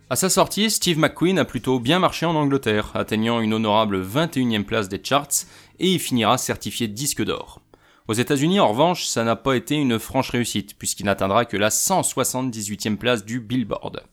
À 0.08 0.14
sa 0.14 0.30
sortie, 0.30 0.70
Steve 0.70 0.98
McQueen 0.98 1.40
a 1.40 1.44
plutôt 1.44 1.80
bien 1.80 1.98
marché 1.98 2.24
en 2.24 2.36
Angleterre, 2.36 2.92
atteignant 2.94 3.40
une 3.40 3.52
honorable 3.52 4.00
21e 4.00 4.62
place 4.62 4.88
des 4.88 5.02
charts, 5.02 5.44
et 5.80 5.90
il 5.90 5.98
finira 5.98 6.38
certifié 6.38 6.86
disque 6.86 7.24
d'or. 7.24 7.60
Aux 8.06 8.14
États-Unis, 8.14 8.60
en 8.60 8.68
revanche, 8.68 9.06
ça 9.06 9.24
n'a 9.24 9.34
pas 9.34 9.56
été 9.56 9.74
une 9.74 9.98
franche 9.98 10.30
réussite, 10.30 10.78
puisqu'il 10.78 11.06
n'atteindra 11.06 11.46
que 11.46 11.56
la 11.56 11.70
178e 11.70 12.96
place 12.96 13.24
du 13.24 13.40
Billboard. 13.40 14.04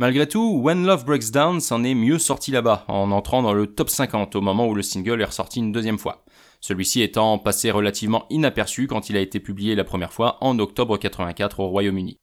Malgré 0.00 0.26
tout, 0.26 0.60
When 0.60 0.84
Love 0.84 1.04
Breaks 1.04 1.30
Down 1.30 1.60
s'en 1.60 1.84
est 1.84 1.94
mieux 1.94 2.18
sorti 2.18 2.50
là-bas, 2.50 2.84
en 2.88 3.12
entrant 3.12 3.42
dans 3.42 3.52
le 3.52 3.68
top 3.68 3.88
50 3.88 4.34
au 4.34 4.40
moment 4.40 4.66
où 4.66 4.74
le 4.74 4.82
single 4.82 5.20
est 5.20 5.26
ressorti 5.26 5.60
une 5.60 5.70
deuxième 5.70 5.98
fois. 5.98 6.24
Celui-ci 6.60 7.00
étant 7.02 7.38
passé 7.38 7.70
relativement 7.70 8.26
inaperçu 8.28 8.88
quand 8.88 9.08
il 9.08 9.16
a 9.16 9.20
été 9.20 9.38
publié 9.38 9.76
la 9.76 9.84
première 9.84 10.12
fois 10.12 10.38
en 10.40 10.58
octobre 10.58 10.96
84 10.96 11.60
au 11.60 11.68
Royaume-Uni. 11.68 12.18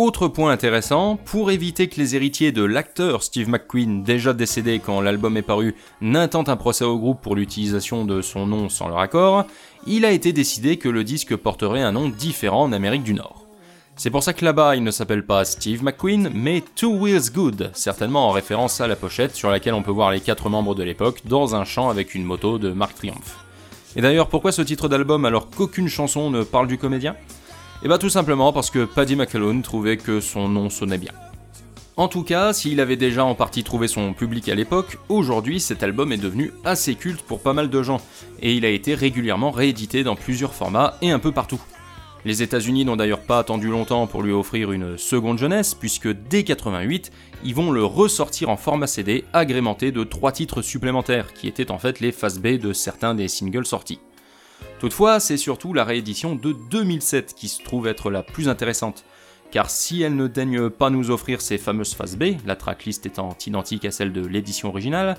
Autre 0.00 0.28
point 0.28 0.52
intéressant, 0.52 1.16
pour 1.16 1.50
éviter 1.50 1.88
que 1.88 1.96
les 1.96 2.14
héritiers 2.14 2.52
de 2.52 2.62
l'acteur 2.62 3.24
Steve 3.24 3.48
McQueen, 3.48 4.04
déjà 4.04 4.32
décédé 4.32 4.78
quand 4.78 5.00
l'album 5.00 5.36
est 5.36 5.42
paru, 5.42 5.74
n'intentent 6.00 6.48
un 6.48 6.56
procès 6.56 6.84
au 6.84 6.96
groupe 6.96 7.20
pour 7.20 7.34
l'utilisation 7.34 8.04
de 8.04 8.22
son 8.22 8.46
nom 8.46 8.68
sans 8.68 8.86
leur 8.86 9.00
accord, 9.00 9.44
il 9.88 10.04
a 10.04 10.12
été 10.12 10.32
décidé 10.32 10.76
que 10.76 10.88
le 10.88 11.02
disque 11.02 11.34
porterait 11.34 11.82
un 11.82 11.90
nom 11.90 12.08
différent 12.10 12.62
en 12.62 12.72
Amérique 12.72 13.02
du 13.02 13.12
Nord. 13.12 13.48
C'est 13.96 14.10
pour 14.10 14.22
ça 14.22 14.34
que 14.34 14.44
là-bas 14.44 14.76
il 14.76 14.84
ne 14.84 14.92
s'appelle 14.92 15.26
pas 15.26 15.44
Steve 15.44 15.82
McQueen, 15.82 16.30
mais 16.32 16.62
Two 16.76 16.92
Wheels 16.92 17.32
Good, 17.34 17.72
certainement 17.74 18.28
en 18.28 18.30
référence 18.30 18.80
à 18.80 18.86
la 18.86 18.94
pochette 18.94 19.34
sur 19.34 19.50
laquelle 19.50 19.74
on 19.74 19.82
peut 19.82 19.90
voir 19.90 20.12
les 20.12 20.20
quatre 20.20 20.48
membres 20.48 20.76
de 20.76 20.84
l'époque 20.84 21.22
dans 21.24 21.56
un 21.56 21.64
champ 21.64 21.90
avec 21.90 22.14
une 22.14 22.22
moto 22.22 22.60
de 22.60 22.70
Mark 22.70 22.94
Triumph. 22.94 23.44
Et 23.96 24.00
d'ailleurs, 24.00 24.28
pourquoi 24.28 24.52
ce 24.52 24.62
titre 24.62 24.88
d'album 24.88 25.24
alors 25.24 25.50
qu'aucune 25.50 25.88
chanson 25.88 26.30
ne 26.30 26.44
parle 26.44 26.68
du 26.68 26.78
comédien? 26.78 27.16
Et 27.80 27.84
eh 27.84 27.88
bah 27.88 27.98
tout 27.98 28.10
simplement 28.10 28.52
parce 28.52 28.70
que 28.70 28.84
Paddy 28.84 29.14
McAloon 29.14 29.62
trouvait 29.62 29.98
que 29.98 30.18
son 30.18 30.48
nom 30.48 30.68
sonnait 30.68 30.98
bien. 30.98 31.12
En 31.96 32.08
tout 32.08 32.24
cas, 32.24 32.52
s'il 32.52 32.80
avait 32.80 32.96
déjà 32.96 33.24
en 33.24 33.36
partie 33.36 33.62
trouvé 33.62 33.86
son 33.86 34.14
public 34.14 34.48
à 34.48 34.56
l'époque, 34.56 34.98
aujourd'hui 35.08 35.60
cet 35.60 35.84
album 35.84 36.10
est 36.10 36.16
devenu 36.16 36.52
assez 36.64 36.96
culte 36.96 37.22
pour 37.22 37.40
pas 37.40 37.52
mal 37.52 37.70
de 37.70 37.82
gens, 37.82 38.00
et 38.42 38.54
il 38.54 38.64
a 38.64 38.68
été 38.68 38.96
régulièrement 38.96 39.52
réédité 39.52 40.02
dans 40.02 40.16
plusieurs 40.16 40.54
formats 40.54 40.96
et 41.02 41.12
un 41.12 41.20
peu 41.20 41.30
partout. 41.30 41.60
Les 42.24 42.42
États-Unis 42.42 42.84
n'ont 42.84 42.96
d'ailleurs 42.96 43.22
pas 43.22 43.38
attendu 43.38 43.68
longtemps 43.68 44.08
pour 44.08 44.22
lui 44.22 44.32
offrir 44.32 44.72
une 44.72 44.98
seconde 44.98 45.38
jeunesse, 45.38 45.74
puisque 45.74 46.08
dès 46.08 46.42
88, 46.42 47.12
ils 47.44 47.54
vont 47.54 47.70
le 47.70 47.84
ressortir 47.84 48.48
en 48.48 48.56
format 48.56 48.88
CD 48.88 49.24
agrémenté 49.32 49.92
de 49.92 50.02
trois 50.02 50.32
titres 50.32 50.62
supplémentaires, 50.62 51.32
qui 51.32 51.46
étaient 51.46 51.70
en 51.70 51.78
fait 51.78 52.00
les 52.00 52.10
faces 52.10 52.40
B 52.40 52.58
de 52.58 52.72
certains 52.72 53.14
des 53.14 53.28
singles 53.28 53.66
sortis. 53.66 54.00
Toutefois, 54.78 55.18
c'est 55.18 55.36
surtout 55.36 55.74
la 55.74 55.84
réédition 55.84 56.36
de 56.36 56.52
2007 56.52 57.34
qui 57.34 57.48
se 57.48 57.62
trouve 57.62 57.88
être 57.88 58.10
la 58.10 58.22
plus 58.22 58.48
intéressante, 58.48 59.04
car 59.50 59.70
si 59.70 60.02
elle 60.02 60.14
ne 60.14 60.28
daigne 60.28 60.70
pas 60.70 60.88
nous 60.88 61.10
offrir 61.10 61.40
ces 61.40 61.58
fameuses 61.58 61.94
phases 61.94 62.16
B, 62.16 62.36
la 62.46 62.54
tracklist 62.54 63.04
étant 63.04 63.36
identique 63.44 63.84
à 63.84 63.90
celle 63.90 64.12
de 64.12 64.24
l'édition 64.24 64.68
originale, 64.68 65.16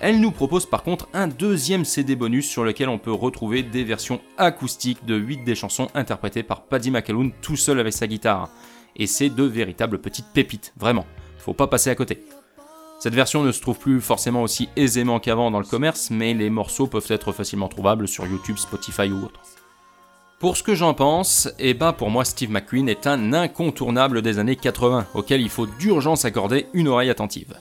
elle 0.00 0.20
nous 0.20 0.30
propose 0.30 0.64
par 0.64 0.84
contre 0.84 1.08
un 1.12 1.26
deuxième 1.26 1.84
CD 1.84 2.14
bonus 2.14 2.48
sur 2.48 2.64
lequel 2.64 2.88
on 2.88 2.98
peut 2.98 3.12
retrouver 3.12 3.64
des 3.64 3.82
versions 3.82 4.20
acoustiques 4.38 5.04
de 5.04 5.16
8 5.16 5.44
des 5.44 5.56
chansons 5.56 5.88
interprétées 5.94 6.44
par 6.44 6.62
Paddy 6.62 6.92
McAloon 6.92 7.32
tout 7.42 7.56
seul 7.56 7.80
avec 7.80 7.92
sa 7.92 8.06
guitare. 8.06 8.48
Et 8.96 9.06
c'est 9.06 9.28
de 9.28 9.44
véritables 9.44 9.98
petites 9.98 10.32
pépites, 10.32 10.72
vraiment, 10.78 11.04
faut 11.38 11.52
pas 11.52 11.66
passer 11.66 11.90
à 11.90 11.94
côté. 11.96 12.22
Cette 13.00 13.14
version 13.14 13.42
ne 13.42 13.50
se 13.50 13.62
trouve 13.62 13.78
plus 13.78 14.02
forcément 14.02 14.42
aussi 14.42 14.68
aisément 14.76 15.20
qu'avant 15.20 15.50
dans 15.50 15.58
le 15.58 15.64
commerce, 15.64 16.10
mais 16.10 16.34
les 16.34 16.50
morceaux 16.50 16.86
peuvent 16.86 17.06
être 17.08 17.32
facilement 17.32 17.68
trouvables 17.68 18.06
sur 18.06 18.26
YouTube, 18.26 18.58
Spotify 18.58 19.10
ou 19.10 19.24
autre. 19.24 19.40
Pour 20.38 20.58
ce 20.58 20.62
que 20.62 20.74
j'en 20.74 20.92
pense, 20.92 21.48
eh 21.58 21.72
ben 21.72 21.94
pour 21.94 22.10
moi 22.10 22.26
Steve 22.26 22.50
McQueen 22.50 22.90
est 22.90 23.06
un 23.06 23.32
incontournable 23.32 24.20
des 24.20 24.38
années 24.38 24.54
80, 24.54 25.06
auquel 25.14 25.40
il 25.40 25.48
faut 25.48 25.66
d'urgence 25.66 26.26
accorder 26.26 26.66
une 26.74 26.88
oreille 26.88 27.08
attentive. 27.08 27.54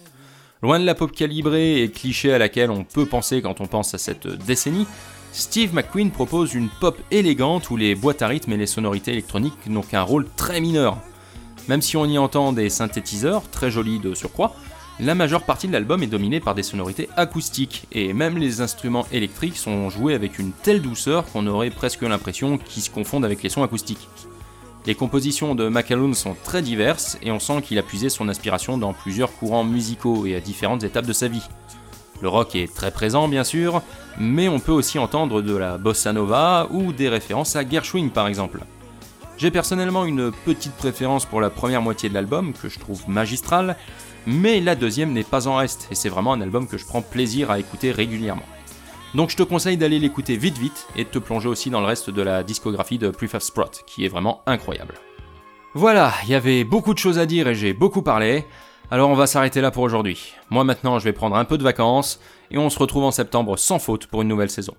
Loin 0.61 0.77
de 0.77 0.85
la 0.85 0.93
pop 0.93 1.13
calibrée 1.13 1.83
et 1.83 1.89
cliché 1.89 2.33
à 2.33 2.37
laquelle 2.37 2.69
on 2.69 2.83
peut 2.83 3.05
penser 3.05 3.41
quand 3.41 3.61
on 3.61 3.67
pense 3.67 3.93
à 3.93 3.97
cette 3.97 4.27
décennie, 4.27 4.87
Steve 5.31 5.73
McQueen 5.73 6.11
propose 6.11 6.53
une 6.53 6.67
pop 6.81 6.97
élégante 7.11 7.69
où 7.69 7.77
les 7.77 7.95
boîtes 7.95 8.21
à 8.21 8.27
rythme 8.27 8.51
et 8.51 8.57
les 8.57 8.65
sonorités 8.65 9.13
électroniques 9.13 9.67
n'ont 9.67 9.83
qu'un 9.83 10.01
rôle 10.01 10.27
très 10.35 10.59
mineur. 10.59 10.97
Même 11.69 11.81
si 11.81 11.95
on 11.95 12.05
y 12.05 12.17
entend 12.17 12.51
des 12.51 12.69
synthétiseurs, 12.69 13.49
très 13.51 13.71
jolis 13.71 13.99
de 13.99 14.13
surcroît, 14.13 14.53
la 14.99 15.15
majeure 15.15 15.43
partie 15.43 15.67
de 15.67 15.73
l'album 15.73 16.03
est 16.03 16.07
dominée 16.07 16.41
par 16.41 16.55
des 16.55 16.63
sonorités 16.63 17.09
acoustiques, 17.15 17.87
et 17.91 18.11
même 18.11 18.37
les 18.37 18.59
instruments 18.59 19.07
électriques 19.11 19.55
sont 19.55 19.89
joués 19.89 20.13
avec 20.13 20.39
une 20.39 20.51
telle 20.51 20.81
douceur 20.81 21.25
qu'on 21.31 21.47
aurait 21.47 21.69
presque 21.69 22.01
l'impression 22.01 22.57
qu'ils 22.57 22.83
se 22.83 22.89
confondent 22.89 23.23
avec 23.23 23.41
les 23.41 23.49
sons 23.49 23.63
acoustiques. 23.63 24.09
Les 24.85 24.95
compositions 24.95 25.55
de 25.55 25.69
McAloon 25.69 26.13
sont 26.13 26.35
très 26.43 26.61
diverses 26.61 27.17
et 27.21 27.31
on 27.31 27.39
sent 27.39 27.61
qu'il 27.61 27.77
a 27.77 27.83
puisé 27.83 28.09
son 28.09 28.27
inspiration 28.27 28.77
dans 28.77 28.93
plusieurs 28.93 29.31
courants 29.33 29.63
musicaux 29.63 30.25
et 30.25 30.35
à 30.35 30.39
différentes 30.39 30.83
étapes 30.83 31.05
de 31.05 31.13
sa 31.13 31.27
vie. 31.27 31.47
Le 32.21 32.27
rock 32.27 32.55
est 32.55 32.73
très 32.73 32.91
présent 32.91 33.27
bien 33.27 33.43
sûr, 33.43 33.81
mais 34.19 34.49
on 34.49 34.59
peut 34.59 34.71
aussi 34.71 34.99
entendre 34.99 35.41
de 35.41 35.55
la 35.55 35.77
bossa 35.77 36.11
nova 36.11 36.67
ou 36.71 36.91
des 36.91 37.07
références 37.07 37.55
à 37.55 37.67
Gershwin 37.67 38.09
par 38.09 38.27
exemple. 38.27 38.61
J'ai 39.39 39.51
personnellement 39.51 40.03
une 40.03 40.33
petite 40.33 40.73
préférence 40.73 41.25
pour 41.25 41.39
la 41.39 41.49
première 41.49 41.81
moitié 41.81 42.09
de 42.09 42.13
l'album, 42.13 42.51
que 42.51 42.67
je 42.67 42.77
trouve 42.77 43.07
magistrale, 43.07 43.77
mais 44.27 44.59
la 44.59 44.75
deuxième 44.75 45.13
n'est 45.13 45.23
pas 45.23 45.47
en 45.47 45.55
reste, 45.55 45.87
et 45.91 45.95
c'est 45.95 46.09
vraiment 46.09 46.33
un 46.33 46.41
album 46.41 46.67
que 46.67 46.77
je 46.77 46.85
prends 46.85 47.01
plaisir 47.01 47.49
à 47.49 47.57
écouter 47.57 47.93
régulièrement. 47.93 48.43
Donc 49.15 49.29
je 49.29 49.37
te 49.37 49.43
conseille 49.43 49.77
d'aller 49.77 49.97
l'écouter 49.97 50.35
vite 50.35 50.57
vite 50.57 50.87
et 50.97 51.05
de 51.05 51.09
te 51.09 51.19
plonger 51.19 51.47
aussi 51.47 51.69
dans 51.69 51.79
le 51.79 51.85
reste 51.85 52.09
de 52.09 52.21
la 52.21 52.43
discographie 52.43 52.97
de 52.97 53.11
Prefab 53.11 53.39
Sprout, 53.39 53.83
qui 53.87 54.03
est 54.03 54.09
vraiment 54.09 54.41
incroyable. 54.45 54.95
Voilà, 55.73 56.11
il 56.23 56.31
y 56.31 56.35
avait 56.35 56.65
beaucoup 56.65 56.93
de 56.93 56.99
choses 56.99 57.17
à 57.17 57.25
dire 57.25 57.47
et 57.47 57.55
j'ai 57.55 57.71
beaucoup 57.71 58.01
parlé, 58.01 58.43
alors 58.91 59.09
on 59.09 59.15
va 59.15 59.25
s'arrêter 59.25 59.61
là 59.61 59.71
pour 59.71 59.83
aujourd'hui. 59.83 60.33
Moi 60.49 60.65
maintenant 60.65 60.99
je 60.99 61.05
vais 61.05 61.13
prendre 61.13 61.37
un 61.37 61.45
peu 61.45 61.57
de 61.57 61.63
vacances, 61.63 62.19
et 62.51 62.57
on 62.57 62.69
se 62.69 62.77
retrouve 62.77 63.05
en 63.05 63.11
septembre 63.11 63.57
sans 63.57 63.79
faute 63.79 64.07
pour 64.07 64.21
une 64.21 64.27
nouvelle 64.27 64.49
saison. 64.49 64.75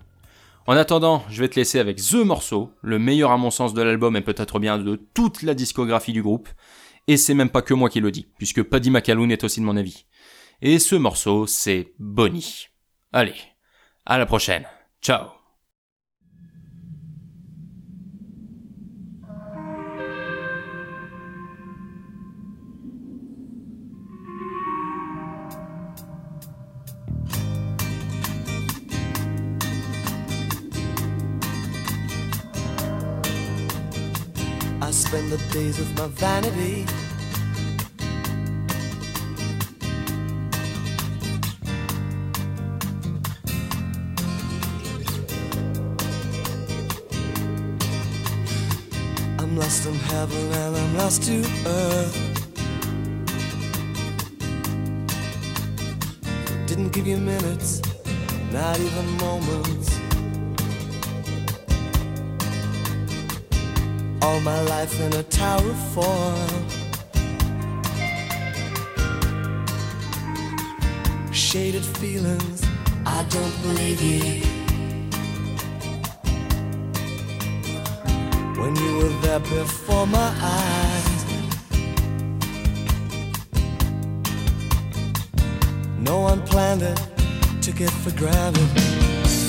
En 0.67 0.77
attendant, 0.77 1.23
je 1.29 1.41
vais 1.41 1.49
te 1.49 1.55
laisser 1.55 1.79
avec 1.79 1.97
The 1.97 2.15
Morceau, 2.15 2.71
le 2.81 2.99
meilleur 2.99 3.31
à 3.31 3.37
mon 3.37 3.49
sens 3.49 3.73
de 3.73 3.81
l'album 3.81 4.15
et 4.15 4.21
peut-être 4.21 4.59
bien 4.59 4.77
de 4.77 4.95
toute 4.95 5.41
la 5.41 5.53
discographie 5.55 6.13
du 6.13 6.21
groupe. 6.21 6.47
Et 7.07 7.17
c'est 7.17 7.33
même 7.33 7.49
pas 7.49 7.63
que 7.63 7.73
moi 7.73 7.89
qui 7.89 7.99
le 7.99 8.11
dis, 8.11 8.27
puisque 8.37 8.61
Paddy 8.61 8.91
McAloon 8.91 9.29
est 9.29 9.43
aussi 9.43 9.59
de 9.59 9.65
mon 9.65 9.75
avis. 9.75 10.05
Et 10.61 10.77
ce 10.77 10.95
morceau, 10.95 11.47
c'est 11.47 11.93
Bonnie. 11.97 12.67
Allez, 13.11 13.35
à 14.05 14.19
la 14.19 14.27
prochaine. 14.27 14.65
Ciao 15.01 15.40
spend 35.11 35.29
the 35.29 35.37
days 35.53 35.77
of 35.77 35.93
my 35.97 36.07
vanity. 36.07 36.85
I'm 49.37 49.57
lost 49.57 49.85
in 49.85 49.95
heaven 49.95 50.53
and 50.53 50.77
I'm 50.77 50.97
lost 50.97 51.23
to 51.23 51.43
earth. 51.65 52.17
Didn't 56.67 56.93
give 56.93 57.05
you 57.05 57.17
minutes, 57.17 57.81
not 58.53 58.79
even 58.79 59.17
moments. 59.17 60.00
All 64.31 64.39
my 64.39 64.61
life 64.61 64.97
in 65.01 65.11
a 65.13 65.23
tower 65.23 65.73
form. 65.93 66.63
Shaded 71.33 71.85
feelings, 71.99 72.59
I 73.05 73.25
don't 73.35 73.57
believe 73.65 74.01
you. 74.09 74.23
When 78.61 78.73
you 78.83 78.91
were 78.99 79.15
there 79.23 79.39
before 79.39 80.07
my 80.07 80.29
eyes, 80.59 81.21
no 85.99 86.19
one 86.29 86.41
planned 86.51 86.83
it, 86.83 86.99
took 87.61 87.81
it 87.81 87.93
for 88.03 88.11
granted. 88.21 88.69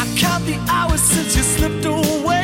I 0.03 0.07
count 0.19 0.45
the 0.45 0.59
hours 0.69 1.03
since 1.03 1.37
you 1.37 1.43
slipped 1.43 1.85
away. 1.85 2.42